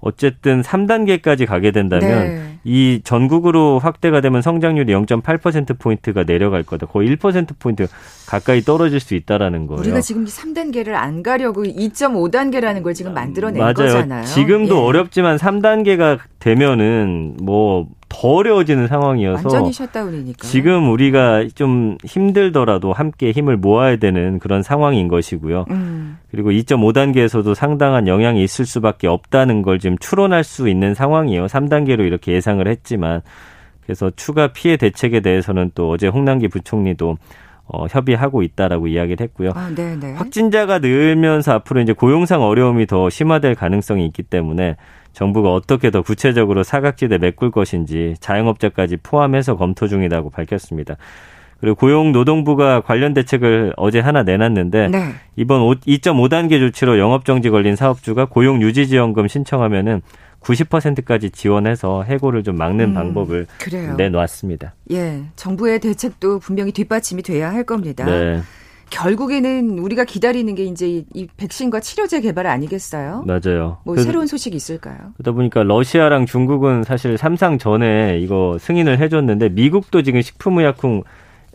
어쨌든 0.00 0.60
3단계까지 0.60 1.46
가게 1.46 1.70
된다면 1.70 2.10
네. 2.10 2.49
이 2.64 3.00
전국으로 3.04 3.78
확대가 3.78 4.20
되면 4.20 4.42
성장률이 4.42 4.92
0.8% 4.92 5.78
포인트가 5.78 6.24
내려갈 6.24 6.62
거다. 6.62 6.86
거의 6.86 7.08
1% 7.16 7.58
포인트 7.58 7.86
가까이 8.26 8.60
떨어질 8.60 9.00
수 9.00 9.14
있다라는 9.14 9.66
거예요. 9.66 9.80
우리가 9.80 10.00
지금 10.00 10.24
3단계를 10.26 10.90
안 10.90 11.22
가려고 11.22 11.64
2.5단계라는 11.64 12.82
걸 12.82 12.94
지금 12.94 13.14
만들어낸 13.14 13.58
맞아요. 13.60 13.74
거잖아요. 13.74 14.24
지금도 14.24 14.76
예. 14.76 14.80
어렵지만 14.80 15.36
3단계가 15.36 16.18
되면은 16.38 17.38
뭐 17.42 17.88
더 18.10 18.28
어려워지는 18.28 18.88
상황이어서 18.88 19.48
완전히 19.48 19.72
셧다운이니까. 19.72 20.46
지금 20.46 20.90
우리가 20.90 21.46
좀 21.54 21.96
힘들더라도 22.04 22.92
함께 22.92 23.30
힘을 23.30 23.56
모아야 23.56 23.96
되는 23.96 24.38
그런 24.40 24.62
상황인 24.62 25.08
것이고요. 25.08 25.64
음. 25.70 26.18
그리고 26.30 26.50
2.5단계에서도 26.50 27.54
상당한 27.54 28.08
영향이 28.08 28.42
있을 28.42 28.66
수밖에 28.66 29.06
없다는 29.06 29.62
걸 29.62 29.78
지금 29.78 29.96
추론할 29.96 30.44
수 30.44 30.68
있는 30.68 30.92
상황이에요. 30.92 31.46
3단계로 31.46 32.00
이렇게 32.00 32.32
예상을 32.32 32.66
했지만 32.66 33.22
그래서 33.84 34.10
추가 34.14 34.48
피해 34.48 34.76
대책에 34.76 35.20
대해서는 35.20 35.70
또 35.74 35.90
어제 35.90 36.08
홍남기 36.08 36.48
부총리도 36.48 37.16
어, 37.72 37.86
협의하고 37.88 38.42
있다라고 38.42 38.88
이야기를 38.88 39.24
했고요. 39.24 39.52
아, 39.54 39.70
확진자가 40.16 40.80
늘면서 40.80 41.52
앞으로 41.52 41.80
이제 41.80 41.92
고용상 41.92 42.42
어려움이 42.42 42.86
더 42.86 43.08
심화될 43.08 43.54
가능성이 43.54 44.04
있기 44.06 44.24
때문에 44.24 44.76
정부가 45.12 45.52
어떻게 45.52 45.90
더 45.90 46.02
구체적으로 46.02 46.62
사각지대 46.62 47.18
메꿀 47.18 47.50
것인지 47.50 48.14
자영업자까지 48.20 48.98
포함해서 48.98 49.56
검토 49.56 49.88
중이라고 49.88 50.30
밝혔습니다. 50.30 50.96
그리고 51.60 51.76
고용노동부가 51.76 52.80
관련 52.80 53.12
대책을 53.12 53.74
어제 53.76 54.00
하나 54.00 54.22
내놨는데 54.22 54.88
네. 54.88 55.12
이번 55.36 55.60
2.5단계 55.60 56.58
조치로 56.58 56.98
영업정지 56.98 57.50
걸린 57.50 57.76
사업주가 57.76 58.24
고용유지지원금 58.24 59.28
신청하면은 59.28 60.00
90%까지 60.40 61.30
지원해서 61.30 62.02
해고를 62.02 62.42
좀 62.42 62.56
막는 62.56 62.86
음, 62.86 62.94
방법을 62.94 63.46
그래요. 63.58 63.94
내놓았습니다. 63.96 64.74
예, 64.92 65.22
정부의 65.36 65.80
대책도 65.80 66.38
분명히 66.38 66.72
뒷받침이 66.72 67.22
돼야 67.22 67.52
할 67.52 67.64
겁니다. 67.64 68.06
네. 68.06 68.40
결국에는 68.90 69.78
우리가 69.78 70.04
기다리는 70.04 70.54
게 70.54 70.64
이제 70.64 71.04
이 71.14 71.26
백신과 71.36 71.80
치료제 71.80 72.20
개발 72.20 72.46
아니겠어요? 72.46 73.24
맞아요. 73.26 73.78
뭐 73.84 73.96
새로운 73.96 74.26
소식이 74.26 74.56
있을까요? 74.56 74.96
그러다 75.16 75.32
보니까 75.32 75.62
러시아랑 75.62 76.26
중국은 76.26 76.84
사실 76.84 77.16
삼상 77.16 77.58
전에 77.58 78.18
이거 78.20 78.58
승인을 78.60 78.98
해줬는데 78.98 79.50
미국도 79.50 80.02
지금 80.02 80.20
식품의약품 80.20 81.02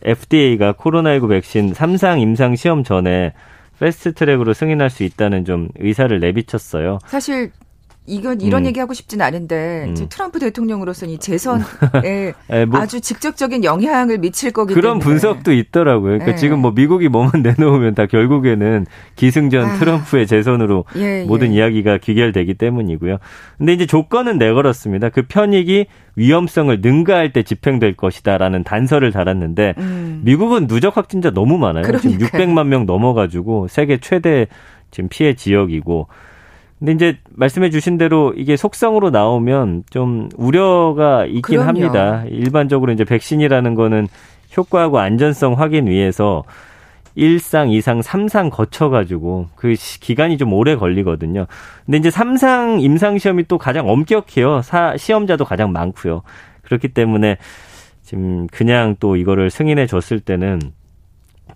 FDA가 0.02 0.74
코로나19 0.74 1.30
백신 1.30 1.74
삼상 1.74 2.20
임상 2.20 2.56
시험 2.56 2.84
전에 2.84 3.34
패스트 3.80 4.14
트랙으로 4.14 4.54
승인할 4.54 4.90
수 4.90 5.04
있다는 5.04 5.44
좀 5.46 5.68
의사를 5.80 6.18
내비쳤어요. 6.20 7.00
사실 7.06 7.52
이건 8.08 8.42
이런 8.42 8.64
음. 8.64 8.68
얘기하고 8.68 8.94
싶진 8.94 9.22
않은데 9.22 9.86
음. 9.88 10.08
트럼프 10.10 10.40
대통령으로서는 10.40 11.16
이 11.16 11.18
재선에 11.18 11.64
네, 12.48 12.66
뭐 12.66 12.80
아주 12.80 13.02
직접적인 13.02 13.64
영향을 13.64 14.20
미칠 14.20 14.52
거기 14.52 14.74
그런 14.74 15.00
때문에 15.00 15.04
분석도 15.04 15.52
있더라고요. 15.54 16.04
그러니까 16.04 16.32
네. 16.32 16.36
지금 16.36 16.60
뭐 16.60 16.72
미국이 16.72 17.10
뭐만 17.10 17.42
내놓으면 17.44 17.96
다 17.96 18.06
결국에는 18.06 18.86
기승전 19.16 19.66
아. 19.66 19.76
트럼프의 19.78 20.28
재선으로 20.28 20.86
예, 20.98 21.22
예. 21.22 21.24
모든 21.26 21.52
예. 21.52 21.58
이야기가 21.58 21.98
귀결되기 21.98 22.54
때문이고요. 22.54 23.18
근데 23.58 23.74
이제 23.74 23.86
조건은 23.88 24.38
내걸었습니다. 24.38 25.10
그 25.10 25.24
편익이 25.24 25.88
위험성을 26.16 26.80
능가할 26.82 27.34
때 27.34 27.44
집행될 27.44 27.96
것이다라는 27.96 28.64
단서를 28.64 29.12
달았는데 29.12 29.74
음. 29.80 30.22
미국은 30.24 30.68
누적 30.68 30.96
확진자 30.96 31.32
너무 31.32 31.58
많아요. 31.58 31.84
그러니까요. 31.84 32.18
지금 32.18 32.28
600만 32.28 32.68
명 32.68 32.86
넘어가지고 32.86 33.68
세계 33.68 33.98
최대 33.98 34.48
지금 34.92 35.10
피해 35.10 35.34
지역이고 35.34 36.08
근데 36.80 36.92
이제 36.92 37.18
말씀해 37.30 37.70
주신 37.70 37.98
대로 37.98 38.34
이게 38.36 38.58
속성으로 38.58 39.10
나오면 39.10 39.84
좀 39.90 40.30
우려가 40.36 41.26
있긴 41.26 41.42
그럼요. 41.42 41.68
합니다. 41.68 42.24
일반적으로 42.28 42.92
이제 42.92 43.04
백신이라는 43.04 43.76
거는 43.76 44.08
효과하고 44.58 45.00
안전성 45.00 45.54
확인 45.54 45.88
위해서 45.88 46.44
1상, 47.18 47.70
2상, 47.70 48.04
3상 48.04 48.52
거쳐가지고 48.52 49.48
그 49.56 49.74
기간이 50.02 50.38
좀 50.38 50.52
오래 50.52 50.76
걸리거든요. 50.76 51.48
근데 51.86 51.98
이제 51.98 52.10
3상 52.10 52.82
임상시험이 52.82 53.46
또 53.48 53.58
가장 53.58 53.90
엄격해요. 53.90 54.62
사, 54.62 54.98
시험자도 54.98 55.46
가장 55.46 55.72
많고요. 55.72 56.24
그렇기 56.64 56.90
때문에 56.90 57.38
지금 58.04 58.48
그냥 58.48 58.96
또 59.00 59.16
이거를 59.16 59.50
승인해 59.50 59.88
줬을 59.88 60.20
때는 60.20 60.60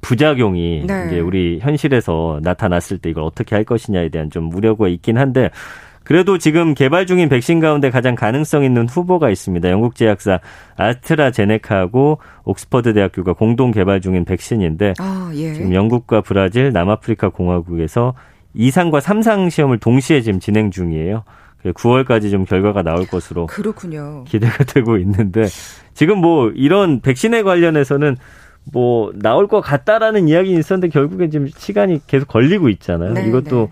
부작용이 0.01 0.84
네. 0.88 1.08
이제 1.08 1.19
우리 1.19 1.60
현실에서 1.60 2.39
나타났을 2.43 3.00
때 3.00 3.10
이걸 3.10 3.24
어떻게 3.24 3.55
할 3.55 3.63
것이냐에 3.63 4.10
대한 4.10 4.29
좀 4.29 4.53
우려가 4.53 4.88
있긴 4.88 5.17
한데 5.17 5.50
그래도 6.03 6.39
지금 6.39 6.74
개발 6.74 7.05
중인 7.05 7.29
백신 7.29 7.60
가운데 7.60 7.91
가장 7.91 8.15
가능성 8.15 8.63
있는 8.63 8.88
후보가 8.88 9.29
있습니다. 9.29 9.69
영국 9.69 9.93
제약사 9.93 10.39
아스트라제네카하고 10.75 12.17
옥스퍼드 12.46 12.93
대학교가 12.93 13.34
공동 13.34 13.69
개발 13.69 14.01
중인 14.01 14.25
백신인데 14.25 14.96
아, 14.98 15.31
예. 15.36 15.53
지금 15.53 15.75
영국과 15.75 16.22
브라질, 16.22 16.72
남아프리카 16.72 17.29
공화국에서 17.29 18.15
2상과 18.55 19.01
3상 19.01 19.51
시험을 19.51 19.77
동시에 19.77 20.22
지금 20.22 20.39
진행 20.39 20.72
중이에요. 20.72 21.24
9월까지 21.63 22.31
좀 22.31 22.46
결과가 22.46 22.81
나올 22.81 23.05
것으로 23.05 23.46
그렇군요. 23.46 24.24
기대가 24.27 24.63
되고 24.63 24.98
있는데 24.98 25.46
지금 25.93 26.19
뭐 26.19 26.50
이런 26.55 27.01
백신에 27.01 27.43
관련해서는 27.43 28.17
뭐 28.72 29.12
나올 29.16 29.48
것 29.48 29.62
같다라는 29.62 30.28
이야기는 30.28 30.60
있었는데 30.60 30.89
결국엔 30.89 31.32
지금 31.32 31.48
시간이 31.48 32.01
계속 32.08 32.28
걸리고 32.28 32.70
있잖아요. 32.70 33.13
네, 33.13 33.28
이것도 33.28 33.70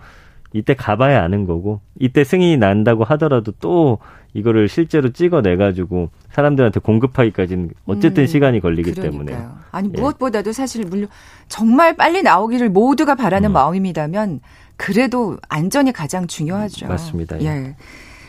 이때 0.52 0.74
가봐야 0.74 1.22
아는 1.22 1.46
거고 1.46 1.80
이때 1.98 2.24
승인이 2.24 2.56
난다고 2.56 3.04
하더라도 3.04 3.52
또 3.60 3.98
이거를 4.34 4.68
실제로 4.68 5.10
찍어내 5.10 5.56
가지고 5.56 6.10
사람들한테 6.30 6.80
공급하기까지는 6.80 7.70
어쨌든 7.86 8.24
음, 8.24 8.26
시간이 8.26 8.60
걸리기 8.60 8.92
그러니까요. 8.92 9.24
때문에 9.24 9.46
아니 9.70 9.90
예. 9.94 10.00
무엇보다도 10.00 10.52
사실 10.52 10.84
물론 10.86 11.08
정말 11.48 11.96
빨리 11.96 12.22
나오기를 12.22 12.70
모두가 12.70 13.14
바라는 13.14 13.50
음. 13.50 13.52
마음입니다면 13.52 14.40
그래도 14.76 15.36
안전이 15.48 15.92
가장 15.92 16.26
중요하죠. 16.26 16.86
맞습니다. 16.86 17.40
예. 17.42 17.74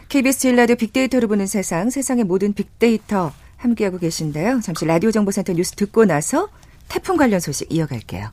KBS 0.10 0.40
제일라디오 0.40 0.76
빅데이터를 0.76 1.28
보는 1.28 1.46
세상, 1.46 1.90
세상의 1.90 2.24
모든 2.24 2.54
빅데이터 2.54 3.32
함께하고 3.60 4.00
계신데요. 4.00 4.62
잠시 4.62 4.86
라디오 4.86 5.12
정보센터 5.12 5.54
뉴스 5.54 5.74
듣고 5.74 6.06
나서 6.06 6.50
태풍 6.88 7.18
관련 7.18 7.40
소식 7.40 7.72
이어갈게요. 7.72 8.30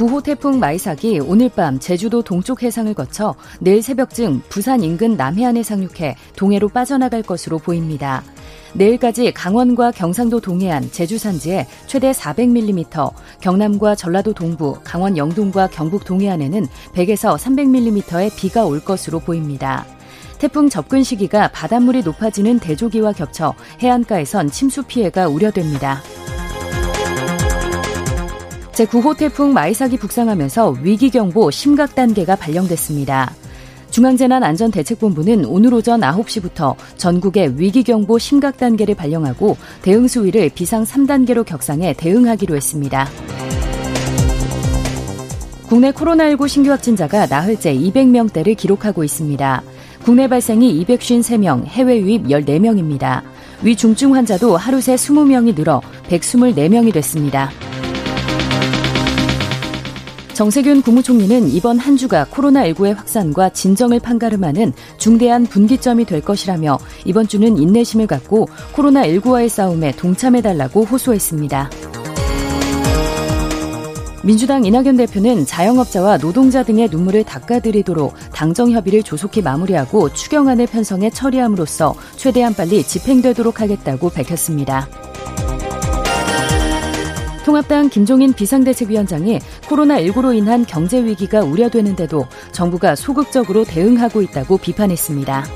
제9호 0.00 0.22
태풍 0.22 0.58
마이삭이 0.58 1.20
오늘 1.20 1.50
밤 1.50 1.78
제주도 1.78 2.22
동쪽 2.22 2.62
해상을 2.62 2.92
거쳐 2.94 3.34
내일 3.60 3.82
새벽쯤 3.82 4.42
부산 4.48 4.82
인근 4.82 5.16
남해안에 5.16 5.62
상륙해 5.62 6.16
동해로 6.36 6.70
빠져나갈 6.70 7.22
것으로 7.22 7.58
보입니다. 7.58 8.24
내일까지 8.72 9.32
강원과 9.32 9.90
경상도 9.90 10.40
동해안, 10.40 10.90
제주 10.90 11.18
산지에 11.18 11.66
최대 11.86 12.12
400mm, 12.12 13.12
경남과 13.40 13.94
전라도 13.94 14.32
동부, 14.32 14.78
강원 14.84 15.18
영동과 15.18 15.66
경북 15.66 16.04
동해안에는 16.04 16.66
100에서 16.94 17.36
300mm의 17.36 18.34
비가 18.36 18.64
올 18.64 18.80
것으로 18.80 19.18
보입니다. 19.18 19.84
태풍 20.40 20.70
접근 20.70 21.02
시기가 21.02 21.48
바닷물이 21.48 22.02
높아지는 22.02 22.58
대조기와 22.60 23.12
겹쳐 23.12 23.54
해안가에선 23.80 24.50
침수 24.50 24.82
피해가 24.84 25.28
우려됩니다. 25.28 26.02
제9호 28.72 29.18
태풍 29.18 29.52
마이삭이 29.52 29.98
북상하면서 29.98 30.78
위기경보 30.82 31.50
심각 31.50 31.94
단계가 31.94 32.36
발령됐습니다. 32.36 33.34
중앙재난안전대책본부는 33.90 35.44
오늘 35.44 35.74
오전 35.74 36.00
9시부터 36.00 36.74
전국에 36.96 37.52
위기경보 37.56 38.18
심각 38.18 38.56
단계를 38.56 38.94
발령하고 38.94 39.58
대응 39.82 40.08
수위를 40.08 40.50
비상 40.54 40.84
3단계로 40.84 41.44
격상해 41.44 41.92
대응하기로 41.92 42.56
했습니다. 42.56 43.06
국내 45.68 45.90
코로나19 45.90 46.48
신규 46.48 46.70
확진자가 46.70 47.26
나흘째 47.26 47.74
200명대를 47.74 48.56
기록하고 48.56 49.04
있습니다. 49.04 49.62
국내 50.02 50.28
발생이 50.28 50.84
253명, 50.84 51.66
해외 51.66 52.00
유입 52.00 52.24
14명입니다. 52.24 53.22
위중증 53.62 54.14
환자도 54.14 54.56
하루 54.56 54.80
새 54.80 54.94
20명이 54.94 55.54
늘어 55.54 55.80
124명이 56.08 56.92
됐습니다. 56.94 57.50
정세균 60.32 60.80
국무총리는 60.80 61.48
이번 61.48 61.78
한 61.78 61.98
주가 61.98 62.24
코로나19의 62.24 62.94
확산과 62.94 63.50
진정을 63.50 64.00
판가름하는 64.00 64.72
중대한 64.96 65.44
분기점이 65.44 66.06
될 66.06 66.22
것이라며 66.22 66.78
이번 67.04 67.28
주는 67.28 67.58
인내심을 67.58 68.06
갖고 68.06 68.48
코로나19와의 68.72 69.50
싸움에 69.50 69.92
동참해달라고 69.92 70.84
호소했습니다. 70.84 71.68
민주당 74.22 74.64
이낙연 74.66 74.98
대표는 74.98 75.46
자영업자와 75.46 76.18
노동자 76.18 76.62
등의 76.62 76.88
눈물을 76.90 77.24
닦아드리도록 77.24 78.14
당정 78.32 78.70
협의를 78.70 79.02
조속히 79.02 79.40
마무리하고 79.40 80.12
추경안을 80.12 80.66
편성해 80.66 81.10
처리함으로써 81.10 81.94
최대한 82.16 82.54
빨리 82.54 82.82
집행되도록 82.82 83.60
하겠다고 83.60 84.10
밝혔습니다. 84.10 84.88
통합당 87.46 87.88
김종인 87.88 88.34
비상대책위원장이 88.34 89.38
코로나19로 89.62 90.36
인한 90.36 90.66
경제 90.66 91.02
위기가 91.02 91.42
우려되는데도 91.42 92.26
정부가 92.52 92.94
소극적으로 92.94 93.64
대응하고 93.64 94.20
있다고 94.20 94.58
비판했습니다. 94.58 95.46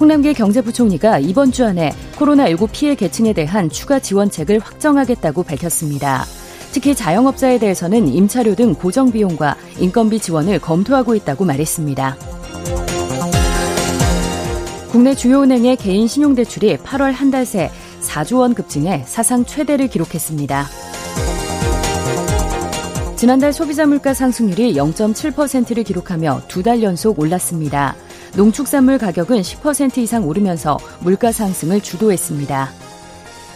홍남기 0.00 0.34
경제부총리가 0.34 1.20
이번 1.20 1.52
주 1.52 1.64
안에 1.64 1.92
코로나19 2.16 2.68
피해 2.70 2.94
계층에 2.94 3.32
대한 3.32 3.70
추가 3.70 3.98
지원책을 3.98 4.58
확정하겠다고 4.58 5.42
밝혔습니다. 5.42 6.24
특히 6.72 6.94
자영업자에 6.94 7.58
대해서는 7.58 8.08
임차료 8.08 8.54
등 8.54 8.74
고정 8.74 9.10
비용과 9.10 9.56
인건비 9.78 10.20
지원을 10.20 10.58
검토하고 10.58 11.14
있다고 11.14 11.44
말했습니다. 11.46 12.16
국내 14.90 15.14
주요 15.14 15.42
은행의 15.42 15.76
개인 15.76 16.06
신용대출이 16.06 16.78
8월 16.78 17.12
한 17.12 17.30
달 17.30 17.44
새 17.46 17.70
4조 18.02 18.40
원 18.40 18.54
급증해 18.54 19.02
사상 19.06 19.44
최대를 19.44 19.88
기록했습니다. 19.88 20.66
지난달 23.16 23.52
소비자 23.52 23.86
물가 23.86 24.12
상승률이 24.14 24.74
0.7%를 24.74 25.82
기록하며 25.82 26.42
두 26.48 26.62
달 26.62 26.82
연속 26.82 27.18
올랐습니다. 27.18 27.96
농축산물 28.36 28.98
가격은 28.98 29.40
10% 29.40 29.98
이상 29.98 30.26
오르면서 30.28 30.78
물가 31.00 31.32
상승을 31.32 31.80
주도했습니다. 31.80 32.70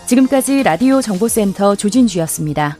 지금까지 0.07 0.63
라디오 0.63 1.03
정보센터 1.03 1.77
조진주였습니다. 1.77 2.79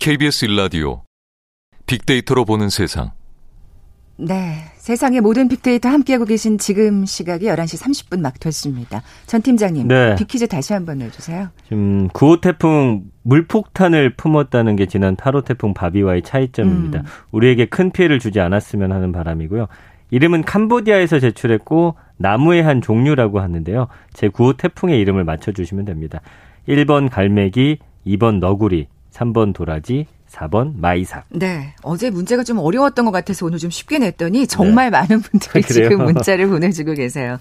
KBS 0.00 0.44
일라디오 0.44 1.02
빅데이터로 1.86 2.44
보는 2.44 2.70
세상. 2.70 3.10
네. 4.18 4.54
세상의 4.76 5.20
모든 5.20 5.48
빅데이터 5.48 5.88
함께하고 5.88 6.24
계신 6.24 6.58
지금 6.58 7.04
시각이 7.04 7.46
11시 7.46 7.82
30분 7.82 8.20
막 8.20 8.38
됐습니다. 8.40 9.02
전 9.26 9.42
팀장님, 9.42 9.88
네. 9.88 10.14
빅퀴즈 10.16 10.48
다시 10.48 10.72
한번 10.72 10.98
내주세요. 10.98 11.48
지금 11.64 12.08
9호 12.08 12.40
태풍 12.40 13.04
물폭탄을 13.22 14.14
품었다는 14.16 14.76
게 14.76 14.86
지난 14.86 15.16
8호 15.16 15.44
태풍 15.44 15.74
바비와의 15.74 16.22
차이점입니다. 16.22 17.00
음. 17.00 17.04
우리에게 17.30 17.66
큰 17.66 17.90
피해를 17.90 18.18
주지 18.18 18.40
않았으면 18.40 18.92
하는 18.92 19.12
바람이고요. 19.12 19.66
이름은 20.10 20.44
캄보디아에서 20.44 21.18
제출했고 21.18 21.96
나무의 22.16 22.62
한 22.62 22.80
종류라고 22.80 23.40
하는데요. 23.40 23.88
제 24.12 24.28
9호 24.28 24.56
태풍의 24.56 24.98
이름을 25.00 25.24
맞춰주시면 25.24 25.84
됩니다. 25.84 26.20
1번 26.68 27.10
갈매기, 27.10 27.78
2번 28.06 28.38
너구리, 28.38 28.86
3번 29.10 29.52
도라지, 29.52 30.06
4번 30.30 30.78
마이삭. 30.78 31.24
네. 31.30 31.74
어제 31.82 32.10
문제가 32.10 32.44
좀 32.44 32.58
어려웠던 32.58 33.04
것 33.04 33.10
같아서 33.10 33.46
오늘 33.46 33.58
좀 33.58 33.70
쉽게 33.70 33.98
냈더니 33.98 34.46
정말 34.46 34.86
네. 34.86 34.98
많은 34.98 35.20
분들이 35.22 35.62
아, 35.64 35.66
지금 35.66 36.04
문자를 36.04 36.48
보내주고 36.48 36.94
계세요. 36.94 37.38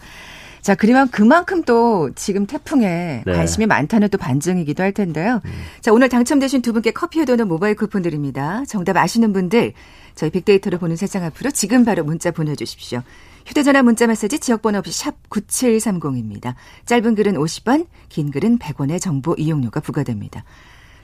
자, 0.61 0.73
그러면 0.73 1.07
그만큼 1.09 1.61
또 1.61 2.09
지금 2.15 2.47
태풍에 2.47 3.21
네. 3.23 3.31
관심이 3.31 3.67
많다는 3.67 4.09
또 4.09 4.17
반증이기도 4.17 4.81
할 4.81 4.93
텐데요. 4.93 5.39
음. 5.45 5.51
자, 5.81 5.93
오늘 5.93 6.09
당첨되신 6.09 6.63
두 6.63 6.73
분께 6.73 6.89
커피에 6.89 7.23
도는 7.23 7.47
모바일 7.47 7.75
쿠폰 7.75 8.01
드립니다. 8.01 8.63
정답 8.67 8.97
아시는 8.97 9.31
분들 9.31 9.73
저희 10.15 10.31
빅데이터를 10.31 10.79
보는 10.79 10.95
세상 10.95 11.23
앞으로 11.23 11.51
지금 11.51 11.85
바로 11.85 12.03
문자 12.03 12.31
보내주십시오. 12.31 13.03
휴대전화 13.45 13.83
문자 13.83 14.07
메시지 14.07 14.39
지역번호 14.39 14.79
없이 14.79 14.91
샵 14.91 15.29
9730입니다. 15.29 16.55
짧은 16.85 17.13
글은 17.13 17.35
50원, 17.35 17.85
긴 18.09 18.31
글은 18.31 18.57
100원의 18.57 18.99
정보 18.99 19.35
이용료가 19.37 19.81
부과됩니다. 19.81 20.43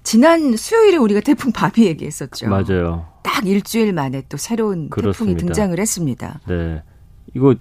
지난 0.04 0.56
수요일에 0.56 0.98
우리가 0.98 1.22
태풍 1.22 1.52
바비 1.52 1.86
얘기했었죠. 1.86 2.50
맞아요. 2.50 3.06
딱 3.24 3.46
일주일 3.46 3.94
만에 3.94 4.24
또 4.30 4.38
새로운 4.38 4.90
그렇습니다. 4.90 5.38
태풍이 5.38 5.38
등장을 5.38 5.78
했습니다. 5.80 6.40
네. 6.48 6.82
이거 7.36 7.56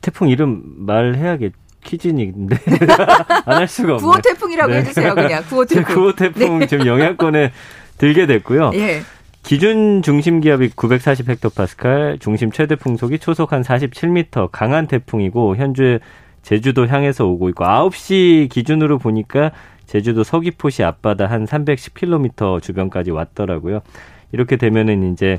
태풍 0.00 0.28
이름 0.28 0.62
말해야겠 0.78 1.52
퀴즈인데 1.82 2.56
안 3.46 3.58
할 3.58 3.68
수가 3.68 3.94
없네. 3.94 4.02
구호 4.06 4.20
태풍이라고 4.22 4.72
네. 4.72 4.78
해주세요, 4.80 5.14
그냥 5.14 5.42
구호 5.48 5.64
태풍. 5.66 5.94
구호 5.94 6.14
태풍 6.14 6.58
네. 6.60 6.66
지금 6.66 6.86
영향권에 6.86 7.52
들게 7.98 8.26
됐고요. 8.26 8.70
예. 8.74 9.00
기준 9.42 10.00
중심 10.02 10.40
기압이 10.40 10.70
940 10.74 11.28
헥토파스칼, 11.28 12.18
중심 12.20 12.50
최대 12.50 12.76
풍속이 12.76 13.18
초속 13.18 13.52
한 13.52 13.62
47m, 13.62 14.48
강한 14.50 14.86
태풍이고 14.86 15.56
현재 15.56 15.98
제주도 16.42 16.86
향해서 16.86 17.26
오고 17.26 17.50
있고 17.50 17.64
9시 17.64 18.48
기준으로 18.50 18.98
보니까 18.98 19.52
제주도 19.86 20.24
서귀포시 20.24 20.82
앞바다 20.82 21.26
한 21.26 21.44
310km 21.44 22.62
주변까지 22.62 23.10
왔더라고요. 23.10 23.80
이렇게 24.32 24.56
되면은 24.56 25.12
이제 25.12 25.38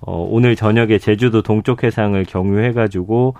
어, 0.00 0.26
오늘 0.28 0.56
저녁에 0.56 0.98
제주도 0.98 1.42
동쪽 1.42 1.84
해상을 1.84 2.22
경유해가지고 2.24 3.34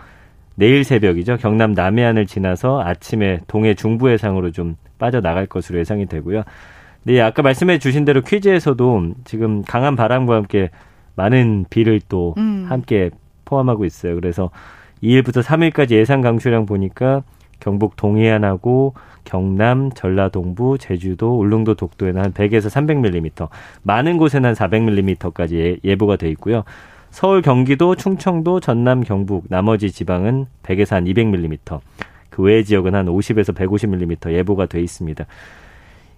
내일 0.54 0.84
새벽이죠. 0.84 1.38
경남 1.38 1.72
남해안을 1.72 2.26
지나서 2.26 2.82
아침에 2.82 3.40
동해 3.46 3.74
중부 3.74 4.10
해상으로 4.10 4.52
좀 4.52 4.76
빠져나갈 4.98 5.46
것으로 5.46 5.78
예상이 5.78 6.06
되고요. 6.06 6.44
네, 7.04 7.20
아까 7.20 7.42
말씀해 7.42 7.78
주신 7.78 8.04
대로 8.04 8.20
퀴즈에서도 8.20 9.14
지금 9.24 9.62
강한 9.62 9.96
바람과 9.96 10.36
함께 10.36 10.70
많은 11.16 11.66
비를 11.68 12.00
또 12.08 12.34
음. 12.38 12.66
함께 12.68 13.10
포함하고 13.44 13.84
있어요. 13.84 14.14
그래서 14.14 14.50
2일부터 15.02 15.42
3일까지 15.42 15.92
예상 15.92 16.20
강수량 16.20 16.64
보니까 16.66 17.22
경북 17.62 17.94
동해안하고 17.94 18.94
경남, 19.22 19.92
전라동부, 19.92 20.78
제주도, 20.78 21.38
울릉도, 21.38 21.74
독도에는 21.74 22.20
한 22.20 22.32
100에서 22.32 22.66
300mm, 22.66 23.48
많은 23.84 24.18
곳에는 24.18 24.48
한 24.48 24.54
400mm까지 24.56 25.78
예, 25.84 25.96
보가 25.96 26.16
돼 26.16 26.28
있고요. 26.30 26.64
서울, 27.10 27.40
경기도, 27.40 27.94
충청도, 27.94 28.58
전남, 28.58 29.04
경북, 29.04 29.44
나머지 29.48 29.92
지방은 29.92 30.46
100에서 30.64 30.94
한 30.94 31.04
200mm, 31.04 31.80
그외 32.30 32.64
지역은 32.64 32.96
한 32.96 33.06
50에서 33.06 33.54
150mm 33.54 34.32
예보가 34.32 34.66
돼 34.66 34.80
있습니다. 34.80 35.24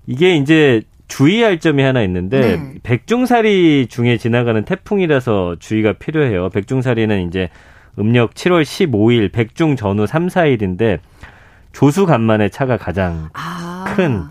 이게 0.06 0.36
이제 0.36 0.80
주의할 1.08 1.60
점이 1.60 1.82
하나 1.82 2.02
있는데 2.04 2.56
네. 2.56 2.74
백중사리 2.82 3.88
중에 3.88 4.16
지나가는 4.16 4.64
태풍이라서 4.64 5.56
주의가 5.58 5.92
필요해요. 5.92 6.48
백중사리는 6.48 7.28
이제 7.28 7.50
음력 7.98 8.32
7월 8.32 8.62
15일 8.62 9.30
백중 9.30 9.76
전후 9.76 10.06
3, 10.06 10.28
4일인데 10.28 11.00
조수 11.74 12.06
간만에 12.06 12.48
차가 12.48 12.76
가장 12.78 13.28
아. 13.34 13.84
큰 13.94 14.22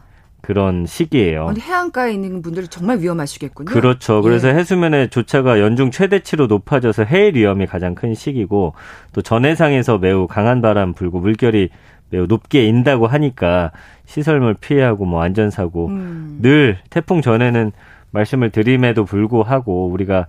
그런 0.42 0.86
시기예요. 0.86 1.48
아니, 1.48 1.62
해안가에 1.62 2.12
있는 2.12 2.42
분들 2.42 2.68
정말 2.68 3.00
위험하시겠군요. 3.00 3.70
그렇죠. 3.72 4.22
그래서 4.22 4.50
예. 4.50 4.54
해수면의 4.56 5.10
조차가 5.10 5.60
연중 5.60 5.90
최대치로 5.92 6.48
높아져서 6.48 7.06
해일 7.06 7.36
위험이 7.36 7.66
가장 7.66 7.96
큰 7.96 8.14
시기고 8.14 8.74
또 9.14 9.22
전해상에서 9.22 10.00
매우 10.00 10.28
강한 10.28 10.62
바람 10.62 10.94
불고 10.94 11.20
물결이 11.20 11.70
매우 12.10 12.26
높게 12.28 12.66
인다고 12.66 13.08
하니까 13.08 13.72
시설물 14.06 14.56
피해하고 14.56 15.06
뭐 15.06 15.22
안전사고 15.22 15.88
음. 15.88 16.40
늘 16.42 16.78
태풍 16.90 17.22
전에는 17.22 17.72
말씀을 18.12 18.50
드림에도 18.50 19.06
불구하고 19.06 19.88
우리가 19.88 20.28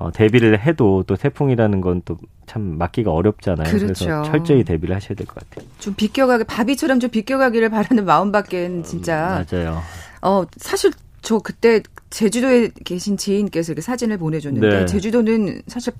어, 0.00 0.10
대비를 0.12 0.60
해도 0.60 1.02
또 1.06 1.16
태풍이라는 1.16 1.80
건 1.80 2.00
또 2.02 2.16
참 2.46 2.78
막기가 2.78 3.12
어렵잖아요. 3.12 3.68
그렇죠. 3.70 4.06
래서 4.06 4.22
철저히 4.22 4.64
대비를 4.64 4.96
하셔야 4.96 5.14
될 5.14 5.26
것 5.26 5.34
같아요. 5.34 5.68
좀 5.80 5.92
비껴가게 5.94 6.44
바비처럼 6.44 6.98
좀 6.98 7.10
비껴가기를 7.10 7.68
바라는 7.68 8.06
마음밖엔 8.06 8.84
진짜 8.84 9.44
맞아요. 9.52 9.82
어 10.22 10.44
사실 10.56 10.90
저 11.20 11.40
그때 11.40 11.82
제주도에 12.08 12.70
계신 12.86 13.18
지인께서 13.18 13.72
이렇게 13.72 13.82
사진을 13.82 14.16
보내줬는데 14.16 14.68
네. 14.80 14.86
제주도는 14.86 15.60
사실 15.66 15.92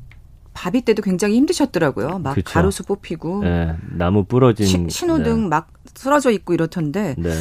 바비 0.54 0.80
때도 0.86 1.02
굉장히 1.02 1.34
힘드셨더라고요. 1.36 2.18
막 2.20 2.34
그쵸. 2.34 2.50
가로수 2.50 2.82
뽑히고 2.84 3.44
네, 3.44 3.74
나무 3.90 4.24
부러진 4.24 4.66
시- 4.88 4.98
신호등 5.00 5.50
막 5.50 5.68
쓰러져 5.94 6.30
있고 6.30 6.54
이렇던데 6.54 7.14
네. 7.18 7.28
네. 7.28 7.34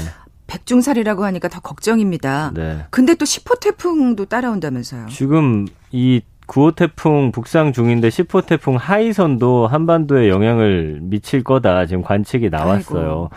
백중살이라고 0.48 1.24
하니까 1.24 1.48
더 1.48 1.60
걱정입니다. 1.62 2.52
네. 2.56 2.86
근데 2.90 3.16
또 3.16 3.24
10호 3.26 3.60
태풍도 3.62 4.26
따라온다면서요. 4.26 5.08
지금 5.10 5.66
이 5.92 6.22
9호 6.48 6.76
태풍 6.76 7.32
북상 7.32 7.74
중인데 7.74 8.08
10호 8.10 8.46
태풍 8.46 8.76
하이선도 8.76 9.68
한반도에 9.68 10.30
영향을 10.30 11.00
미칠 11.02 11.44
거다. 11.44 11.86
지금 11.86 12.02
관측이 12.02 12.50
나왔어요. 12.50 13.06
아이고. 13.06 13.30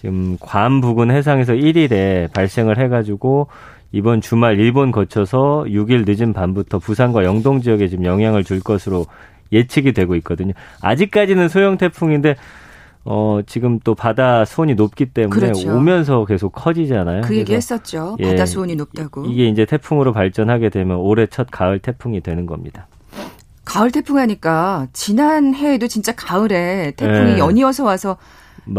지금 0.00 0.36
괌 0.40 0.80
부근 0.80 1.10
해상에서 1.10 1.52
1일에 1.52 2.32
발생을 2.32 2.78
해가지고 2.78 3.48
이번 3.92 4.20
주말 4.20 4.58
일본 4.58 4.92
거쳐서 4.92 5.64
6일 5.66 6.04
늦은 6.06 6.32
밤부터 6.32 6.78
부산과 6.78 7.24
영동 7.24 7.60
지역에 7.60 7.88
지금 7.88 8.04
영향을 8.04 8.44
줄 8.44 8.60
것으로 8.60 9.06
예측이 9.52 9.92
되고 9.92 10.14
있거든요. 10.16 10.52
아직까지는 10.80 11.48
소형 11.48 11.76
태풍인데 11.76 12.36
어 13.12 13.40
지금 13.44 13.80
또 13.82 13.96
바다 13.96 14.44
수온이 14.44 14.76
높기 14.76 15.06
때문에 15.06 15.40
그렇죠. 15.40 15.74
오면서 15.74 16.24
계속 16.26 16.52
커지잖아요. 16.52 17.22
그 17.22 17.36
얘기 17.36 17.54
했었죠. 17.54 18.16
예, 18.20 18.30
바다 18.30 18.46
수온이 18.46 18.76
높다고. 18.76 19.26
이게 19.26 19.48
이제 19.48 19.64
태풍으로 19.64 20.12
발전하게 20.12 20.68
되면 20.68 20.96
올해 20.96 21.26
첫 21.26 21.48
가을 21.50 21.80
태풍이 21.80 22.20
되는 22.20 22.46
겁니다. 22.46 22.86
가을 23.64 23.90
태풍 23.90 24.16
하니까 24.18 24.86
지난 24.92 25.56
해에도 25.56 25.88
진짜 25.88 26.12
가을에 26.14 26.92
태풍이 26.96 27.32
네. 27.32 27.38
연이어서 27.38 27.82
와서 27.82 28.16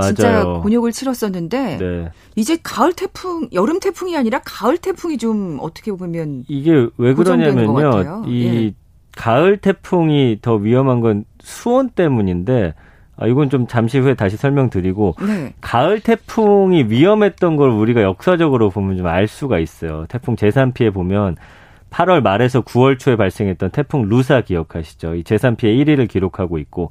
진짜 0.02 0.32
맞아요. 0.32 0.62
곤욕을 0.62 0.94
치렀었는데 0.94 1.78
네. 1.78 2.12
이제 2.38 2.58
가을 2.64 2.94
태풍, 2.94 3.50
여름 3.52 3.82
태풍이 3.82 4.16
아니라 4.16 4.40
가을 4.46 4.78
태풍이 4.78 5.18
좀 5.18 5.58
어떻게 5.60 5.92
보면 5.92 6.46
이게 6.48 6.88
왜. 6.98 7.14
그러냐면요. 7.14 8.24
이 8.28 8.46
예. 8.46 8.74
가을 9.18 9.58
태풍이 9.58 10.40
더 10.42 10.56
위험한 10.56 11.02
건 11.02 11.26
수온 11.42 11.90
때문인데 11.90 12.76
아, 13.18 13.28
이건 13.28 13.50
좀 13.50 13.68
잠시 13.68 14.00
후에 14.00 14.14
다시 14.16 14.36
설명드리고 14.38 15.16
네. 15.28 15.54
가을 15.62 16.00
태풍이 16.00 16.86
위험했던 16.88 17.56
걸 17.56 17.70
우리가 17.70 18.02
역사적으로 18.02 18.70
보면 18.70 18.98
좀 18.98 19.06
알 19.08 19.28
수가 19.28 19.60
있어요. 19.60 20.06
태풍 20.08 20.36
재산 20.36 20.72
피해 20.74 20.90
보면 20.90 21.36
8월 21.92 22.22
말에서 22.22 22.62
9월 22.62 22.98
초에 22.98 23.18
발생했던 23.18 23.72
태풍 23.72 24.04
루사 24.08 24.42
기억하시죠? 24.42 25.16
이 25.16 25.24
재산 25.24 25.56
피해 25.56 25.74
1위를 25.74 26.08
기록하고 26.08 26.58
있고 26.58 26.90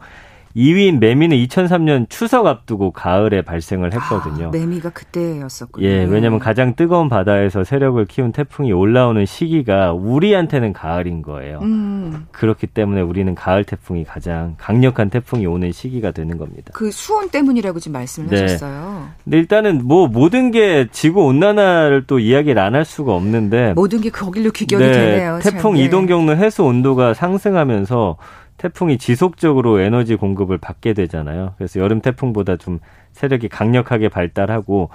2위인 0.57 0.99
매미는 0.99 1.37
2003년 1.37 2.09
추석 2.09 2.47
앞두고 2.47 2.91
가을에 2.91 3.43
발생을 3.43 3.93
했거든요. 3.95 4.49
아, 4.49 4.51
매미가 4.51 4.91
그때였었군요. 4.91 5.87
예, 5.87 6.05
왜냐하면 6.05 6.41
가장 6.41 6.75
뜨거운 6.75 7.09
바다에서 7.09 7.63
세력을 7.63 8.05
키운 8.07 8.33
태풍이 8.33 8.73
올라오는 8.73 9.25
시기가 9.27 9.93
우리한테는 9.93 10.73
가을인 10.73 11.23
거예요. 11.23 11.61
음, 11.63 12.27
그렇기 12.33 12.67
때문에 12.67 13.01
우리는 13.01 13.33
가을 13.37 13.63
태풍이 13.63 14.05
가장 14.05 14.57
강력한 14.59 15.09
태풍이 15.11 15.47
오는 15.47 15.71
시기가 15.71 16.11
되는 16.11 16.37
겁니다. 16.37 16.73
그 16.75 16.91
수온 16.91 17.29
때문이라고 17.29 17.79
지금 17.79 17.93
말씀을 17.93 18.31
네. 18.31 18.41
하셨어요. 18.43 19.07
근데 19.23 19.39
일단은 19.39 19.83
뭐 19.87 20.09
모든 20.09 20.51
게 20.51 20.89
지구 20.91 21.23
온난화를 21.27 22.05
또 22.09 22.19
이야기를 22.19 22.61
안 22.61 22.71
할 22.71 22.85
수가 22.85 23.13
없는데 23.15 23.73
모든 23.75 24.01
게 24.01 24.11
거길로 24.11 24.53
귀결이 24.53 24.85
네, 24.85 24.93
되네요. 24.93 25.41
참. 25.43 25.53
태풍 25.55 25.77
예. 25.79 25.85
이동 25.85 26.07
경로 26.07 26.37
해수 26.37 26.63
온도가 26.63 27.15
상승하면서 27.15 28.17
태풍이 28.61 28.99
지속적으로 28.99 29.81
에너지 29.81 30.17
공급을 30.17 30.59
받게 30.59 30.93
되잖아요. 30.93 31.55
그래서 31.57 31.81
여름 31.81 32.03
태풍보다 32.03 32.59
좀 32.59 32.79
세력이 33.13 33.49
강력하게 33.49 34.11
발달하고 34.11 34.91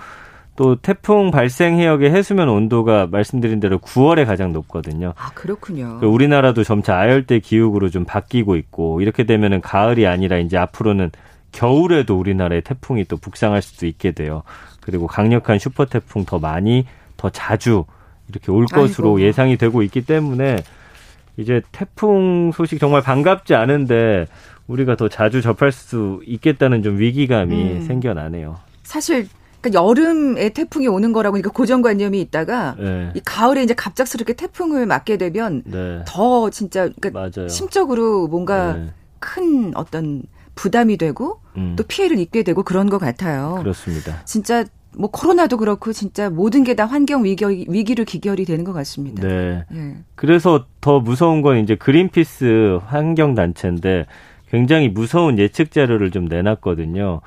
또 0.56 0.76
태풍 0.76 1.32
발생 1.32 1.80
해역의 1.80 2.12
해수면 2.12 2.48
온도가 2.48 3.08
말씀드린 3.08 3.60
대로 3.60 3.80
9월에 3.80 4.28
가장 4.28 4.54
높거든요. 4.54 5.14
아 5.18 5.32
그렇군요. 5.34 5.98
그 6.00 6.06
우리나라도 6.06 6.64
점차 6.64 6.96
아열대 6.96 7.40
기후로 7.40 7.90
좀 7.90 8.06
바뀌고 8.06 8.56
있고 8.56 9.02
이렇게 9.02 9.24
되면은 9.24 9.62
가을이 9.62 10.06
아니라 10.06 10.38
이제 10.38 10.58
앞으로는 10.58 11.10
겨울에도 11.52 12.20
우리나라에 12.20 12.62
태풍이 12.62 13.06
또 13.06 13.18
북상할 13.18 13.64
수도 13.64 13.88
있게 13.88 14.12
돼요. 14.12 14.44
그리고 14.80 15.08
강력한 15.08 15.58
슈퍼 15.58 15.86
태풍 15.86 16.24
더 16.24 16.38
많이 16.38 16.86
더 17.18 17.32
자주 17.32 17.84
이렇게 18.30 18.52
올 18.52 18.68
것으로 18.68 19.16
아이고. 19.16 19.22
예상이 19.22 19.58
되고 19.58 19.82
있기 19.82 20.06
때문에 20.06 20.58
이제 21.38 21.62
태풍 21.72 22.52
소식 22.54 22.80
정말 22.80 23.02
반갑지 23.02 23.56
않은데 23.56 24.28
우리가 24.68 24.96
더 24.96 25.10
자주 25.10 25.42
접할 25.42 25.72
수 25.72 26.22
있겠다는 26.26 26.84
좀 26.84 26.98
위기감이 26.98 27.74
음. 27.74 27.82
생겨나네요. 27.82 28.58
사실 28.84 29.28
그러니까 29.62 29.84
여름에 29.84 30.50
태풍이 30.50 30.88
오는 30.88 31.12
거라고 31.12 31.34
그러니까 31.34 31.52
고정관념이 31.52 32.22
있다가 32.22 32.76
네. 32.78 33.12
이 33.16 33.22
가을에 33.24 33.64
이제 33.64 33.74
갑작스럽게 33.74 34.34
태풍을 34.34 34.86
맞게 34.86 35.18
되면 35.18 35.64
네. 35.66 36.04
더 36.08 36.50
진짜 36.50 36.90
그러니까. 37.02 37.48
심적으로 37.48 38.28
뭔가 38.28 38.74
네. 38.74 38.94
큰 39.20 39.76
어떤 39.76 40.24
부담이 40.54 40.98
되고 40.98 41.42
음, 41.58 41.76
또 41.78 41.84
피해를 41.84 42.20
입게 42.20 42.44
되고 42.44 42.64
그런 42.64 42.90
것 42.90 42.98
같아요. 42.98 43.58
그렇습니다. 43.60 44.22
진짜 44.26 44.66
뭐 44.98 45.10
코로나도 45.12 45.58
그렇고 45.58 45.92
진짜 45.94 46.30
모든 46.30 46.64
게 46.64 46.76
다 46.76 46.86
환경 46.86 47.24
위기 47.24 47.46
위기로 47.68 48.04
기결이 48.04 48.46
되는 48.46 48.64
것 48.66 48.74
같습니다. 48.74 49.26
네. 49.26 49.64
예. 49.74 49.96
그래서 50.16 50.66
더 50.82 51.00
무서운 51.00 51.42
건 51.42 51.58
이제 51.58 51.76
그린피스 51.76 52.80
환경 52.86 53.34
단체인데 53.36 54.06
굉장히 54.50 54.90
무서운 54.90 55.40
예측 55.40 55.72
자료를 55.72 56.12
좀 56.12 56.26
내놨거든요. 56.26 57.22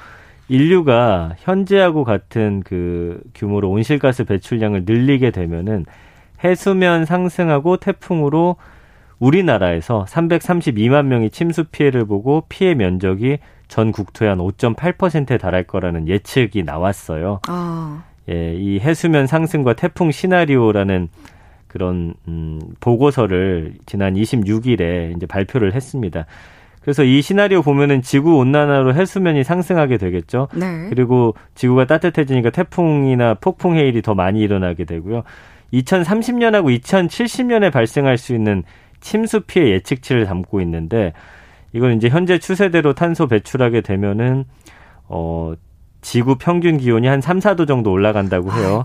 인류가 0.48 1.34
현재하고 1.38 2.04
같은 2.04 2.62
그 2.64 3.20
규모로 3.34 3.70
온실가스 3.70 4.24
배출량을 4.24 4.84
늘리게 4.86 5.30
되면은 5.30 5.84
해수면 6.44 7.04
상승하고 7.04 7.78
태풍으로 7.78 8.56
우리나라에서 9.18 10.06
332만 10.08 11.06
명이 11.06 11.30
침수 11.30 11.64
피해를 11.64 12.04
보고 12.04 12.44
피해 12.48 12.74
면적이 12.74 13.38
전 13.68 13.92
국토의 13.92 14.30
한 14.30 14.38
5.8%에 14.38 15.38
달할 15.38 15.64
거라는 15.64 16.08
예측이 16.08 16.62
나왔어요. 16.62 17.40
아, 17.46 18.04
예, 18.30 18.54
이 18.54 18.80
해수면 18.80 19.26
상승과 19.26 19.74
태풍 19.74 20.10
시나리오라는 20.10 21.08
그런 21.66 22.14
음, 22.26 22.60
보고서를 22.80 23.74
지난 23.86 24.14
26일에 24.14 25.16
이제 25.16 25.26
발표를 25.26 25.74
했습니다. 25.74 26.26
그래서 26.80 27.04
이 27.04 27.20
시나리오 27.20 27.60
보면은 27.60 28.00
지구 28.00 28.38
온난화로 28.38 28.94
해수면이 28.94 29.44
상승하게 29.44 29.98
되겠죠. 29.98 30.48
네. 30.54 30.86
그리고 30.88 31.34
지구가 31.54 31.86
따뜻해지니까 31.86 32.50
태풍이나 32.50 33.34
폭풍 33.34 33.76
해일이 33.76 34.00
더 34.00 34.14
많이 34.14 34.40
일어나게 34.40 34.84
되고요. 34.84 35.24
2030년하고 35.74 36.80
2070년에 36.80 37.70
발생할 37.70 38.16
수 38.16 38.34
있는 38.34 38.62
침수 39.00 39.40
피해 39.42 39.70
예측치를 39.72 40.24
담고 40.24 40.62
있는데 40.62 41.12
이건 41.72 41.96
이제 41.96 42.08
현재 42.08 42.38
추세대로 42.38 42.94
탄소 42.94 43.26
배출하게 43.26 43.82
되면은 43.82 44.44
어 45.08 45.54
지구 46.00 46.36
평균 46.36 46.78
기온이 46.78 47.06
한 47.06 47.20
3, 47.20 47.40
4도 47.40 47.66
정도 47.66 47.90
올라간다고 47.90 48.52
해요. 48.52 48.84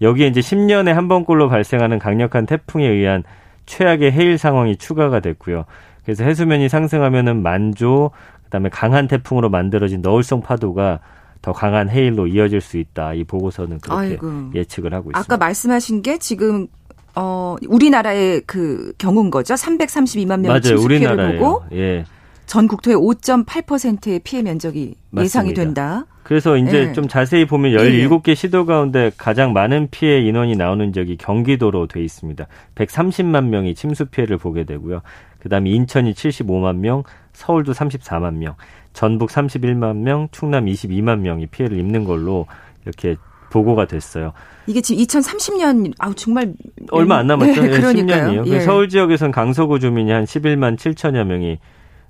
여기에 0.00 0.28
이제 0.28 0.40
10년에 0.40 0.92
한 0.92 1.08
번꼴로 1.08 1.48
발생하는 1.48 1.98
강력한 1.98 2.46
태풍에 2.46 2.86
의한 2.86 3.22
최악의 3.66 4.12
해일 4.12 4.38
상황이 4.38 4.76
추가가 4.76 5.20
됐고요. 5.20 5.64
그래서 6.04 6.24
해수면이 6.24 6.68
상승하면은 6.68 7.42
만조 7.42 8.10
그다음에 8.44 8.68
강한 8.68 9.08
태풍으로 9.08 9.48
만들어진 9.50 10.02
너울성 10.02 10.42
파도가 10.42 11.00
더 11.42 11.52
강한 11.52 11.90
해일로 11.90 12.26
이어질 12.26 12.60
수 12.60 12.78
있다. 12.78 13.14
이 13.14 13.24
보고서는 13.24 13.80
그렇게 13.80 14.00
아이고. 14.00 14.50
예측을 14.54 14.94
하고 14.94 15.10
있습니다. 15.10 15.18
아까 15.18 15.36
말씀하신 15.36 16.02
게 16.02 16.18
지금 16.18 16.66
어 17.14 17.56
우리나라의 17.68 18.42
그 18.46 18.92
경우인 18.98 19.30
거죠. 19.30 19.54
332만 19.54 20.40
명 20.40 20.52
우리나라예요. 20.82 21.38
보고 21.38 21.64
예. 21.72 22.04
전 22.46 22.68
국토의 22.68 22.96
5.8%의 22.96 24.20
피해 24.20 24.42
면적이 24.42 24.94
예상이 25.16 25.50
맞습니다. 25.50 25.62
된다. 25.62 26.06
그래서 26.22 26.56
이제 26.56 26.88
예. 26.88 26.92
좀 26.92 27.06
자세히 27.08 27.46
보면 27.46 27.72
예. 27.72 27.76
17개 27.76 28.34
시도 28.34 28.64
가운데 28.66 29.10
가장 29.16 29.52
많은 29.52 29.88
피해 29.90 30.20
인원이 30.20 30.56
나오는 30.56 30.92
지역이 30.92 31.16
경기도로 31.16 31.86
돼 31.86 32.02
있습니다. 32.02 32.46
130만 32.74 33.46
명이 33.48 33.74
침수 33.74 34.06
피해를 34.06 34.38
보게 34.38 34.64
되고요. 34.64 35.02
그다음에 35.40 35.70
인천이 35.70 36.14
75만 36.14 36.76
명, 36.76 37.02
서울도 37.34 37.72
34만 37.72 38.34
명, 38.34 38.54
전북 38.94 39.30
31만 39.30 39.96
명, 39.96 40.28
충남 40.32 40.66
22만 40.66 41.20
명이 41.20 41.46
피해를 41.48 41.78
입는 41.78 42.04
걸로 42.04 42.46
이렇게 42.84 43.16
보고가 43.50 43.86
됐어요. 43.86 44.32
이게 44.66 44.80
지금 44.80 45.04
2030년 45.04 45.92
아우 45.98 46.14
정말 46.14 46.54
얼마 46.90 47.18
안 47.18 47.26
남았죠. 47.26 47.62
네, 47.62 47.68
그러니까요. 47.68 48.42
10년이에요. 48.42 48.46
예. 48.46 48.60
서울 48.60 48.88
지역에서는 48.88 49.30
강서구 49.30 49.78
주민이 49.78 50.10
한 50.10 50.24
11만 50.24 50.76
7천여 50.76 51.24
명이 51.24 51.58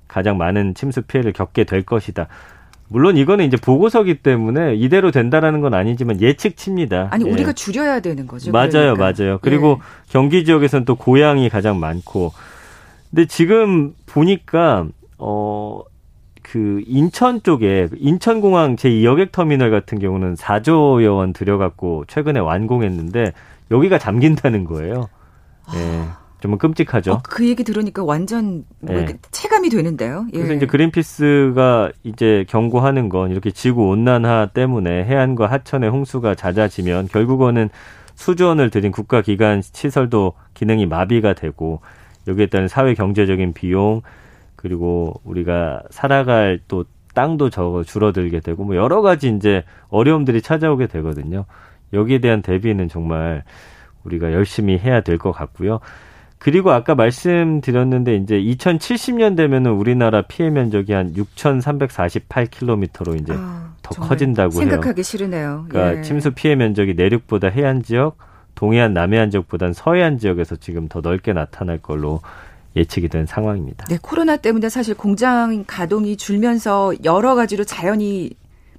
가장 0.07 0.37
많은 0.37 0.73
침수 0.73 1.01
피해를 1.01 1.33
겪게 1.33 1.63
될 1.63 1.83
것이다. 1.83 2.27
물론 2.87 3.17
이거는 3.17 3.45
이제 3.45 3.57
보고서기 3.57 4.19
때문에 4.19 4.75
이대로 4.75 5.11
된다라는 5.11 5.61
건 5.61 5.73
아니지만 5.73 6.21
예측치입니다. 6.21 7.07
아니 7.11 7.25
예. 7.25 7.31
우리가 7.31 7.53
줄여야 7.53 7.99
되는 7.99 8.27
거죠. 8.27 8.51
맞아요, 8.51 8.93
그러니까. 8.95 9.13
맞아요. 9.17 9.39
그리고 9.41 9.79
예. 9.79 9.85
경기 10.09 10.45
지역에서는 10.45 10.85
또 10.85 10.95
고향이 10.95 11.49
가장 11.49 11.79
많고, 11.79 12.31
근데 13.09 13.25
지금 13.25 13.93
보니까 14.05 14.87
어. 15.17 15.81
그 16.47 16.83
인천 16.85 17.41
쪽에 17.41 17.89
인천공항 17.97 18.75
제2여객 18.75 19.31
터미널 19.31 19.71
같은 19.71 19.97
경우는 19.97 20.35
4조여 20.35 21.17
원 21.17 21.33
들여갖고 21.33 22.05
최근에 22.07 22.39
완공했는데 22.39 23.33
여기가 23.71 23.97
잠긴다는 23.97 24.63
거예요. 24.65 25.09
예. 25.73 26.03
좀 26.45 26.57
끔찍하죠. 26.57 27.13
어, 27.13 27.21
그 27.23 27.47
얘기 27.47 27.63
들으니까 27.63 28.03
완전 28.03 28.65
뭐 28.79 28.95
예. 28.95 29.17
체감이 29.31 29.69
되는데요. 29.69 30.27
예. 30.33 30.37
그래서 30.37 30.53
이제 30.53 30.65
그린피스가 30.67 31.91
이제 32.03 32.45
경고하는 32.47 33.09
건 33.09 33.31
이렇게 33.31 33.49
지구 33.51 33.87
온난화 33.89 34.51
때문에 34.53 35.05
해안과 35.05 35.47
하천의 35.47 35.89
홍수가 35.89 36.35
잦아지면 36.35 37.07
결국은 37.07 37.69
수조원을 38.13 38.69
들인 38.69 38.91
국가기관 38.91 39.61
시설도 39.61 40.33
기능이 40.53 40.85
마비가 40.85 41.33
되고 41.33 41.81
여기에 42.27 42.47
따른 42.47 42.67
사회 42.67 42.93
경제적인 42.93 43.53
비용 43.53 44.01
그리고 44.55 45.19
우리가 45.23 45.81
살아갈 45.89 46.59
또 46.67 46.85
땅도 47.13 47.49
저 47.49 47.83
줄어들게 47.85 48.39
되고 48.41 48.63
뭐 48.63 48.75
여러 48.75 49.01
가지 49.01 49.29
이제 49.29 49.63
어려움들이 49.89 50.41
찾아오게 50.41 50.87
되거든요. 50.87 51.45
여기에 51.93 52.19
대한 52.19 52.41
대비는 52.41 52.87
정말 52.89 53.43
우리가 54.03 54.31
열심히 54.33 54.77
해야 54.77 55.01
될 55.01 55.17
것 55.17 55.31
같고요. 55.31 55.79
그리고 56.45 56.71
아까 56.71 56.93
말씀드렸는데 56.93 58.17
이제 58.17 58.35
2070년 58.35 59.35
되면은 59.35 59.71
우리나라 59.71 60.21
피해 60.21 60.51
면적이 60.51 60.93
한 60.93 61.11
6,348km로 61.15 63.19
이제 63.19 63.33
아, 63.35 63.73
더 63.81 63.95
커진다고 63.95 64.53
해요. 64.53 64.69
생각하기 64.69 65.01
싫으네요. 65.01 65.65
그러니까 65.67 65.97
예. 65.97 66.01
침수 66.03 66.29
피해 66.35 66.53
면적이 66.53 66.93
내륙보다 66.93 67.47
해안 67.47 67.81
지역, 67.81 68.19
동해안, 68.53 68.93
남해안 68.93 69.31
지역보다는 69.31 69.73
서해안 69.73 70.19
지역에서 70.19 70.57
지금 70.57 70.87
더 70.87 71.01
넓게 71.01 71.33
나타날 71.33 71.79
걸로 71.79 72.21
예측이 72.75 73.07
된 73.07 73.25
상황입니다. 73.25 73.85
네, 73.85 73.97
코로나 73.99 74.37
때문에 74.37 74.69
사실 74.69 74.93
공장 74.93 75.63
가동이 75.65 76.15
줄면서 76.15 76.93
여러 77.05 77.33
가지로 77.33 77.63
자연이 77.63 78.29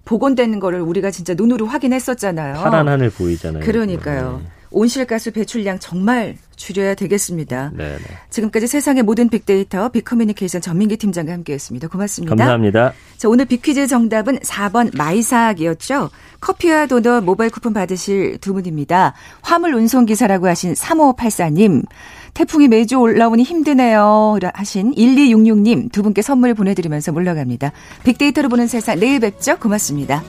복원되는 0.05 0.61
거를 0.61 0.83
우리가 0.83 1.11
진짜 1.11 1.35
눈으로 1.35 1.67
확인했었잖아요. 1.67 2.63
파란 2.63 2.87
하늘 2.87 3.11
보이잖아요. 3.11 3.65
그러니까요. 3.65 4.41
온실가스 4.71 5.33
배출량 5.33 5.81
정말 5.81 6.37
줄여야 6.57 6.95
되겠습니다. 6.95 7.71
네, 7.75 7.97
네. 7.97 7.99
지금까지 8.31 8.67
세상의 8.67 9.03
모든 9.03 9.29
빅데이터 9.29 9.89
빅커뮤니케이션 9.91 10.61
전민기 10.61 10.97
팀장과 10.97 11.33
함께했습니다. 11.33 11.89
고맙습니다. 11.89 12.35
감사합니다. 12.35 12.93
자, 13.17 13.29
오늘 13.29 13.45
빅퀴즈 13.45 13.87
정답은 13.87 14.39
4번 14.41 14.97
마이삭이었죠. 14.97 16.11
커피와 16.41 16.87
도넛 16.87 17.25
모바일 17.25 17.51
쿠폰 17.51 17.73
받으실 17.73 18.39
두 18.39 18.53
분입니다. 18.55 19.15
화물 19.43 19.75
운송 19.75 20.07
기사라고 20.07 20.49
하신 20.49 20.75
3584님. 20.75 21.85
태풍이 22.35 22.69
매주 22.69 22.97
올라오니 22.97 23.43
힘드네요. 23.45 24.39
하신 24.53 24.95
1266님 24.95 25.91
두 25.91 26.03
분께 26.03 26.21
선물 26.21 26.55
보내드리면서 26.55 27.13
물러갑니다. 27.13 27.73
빅데이터로 28.05 28.49
보는 28.49 28.67
세상 28.67 28.99
내일 29.01 29.21
뵙죠. 29.21 29.59
고맙습니다. 29.59 30.23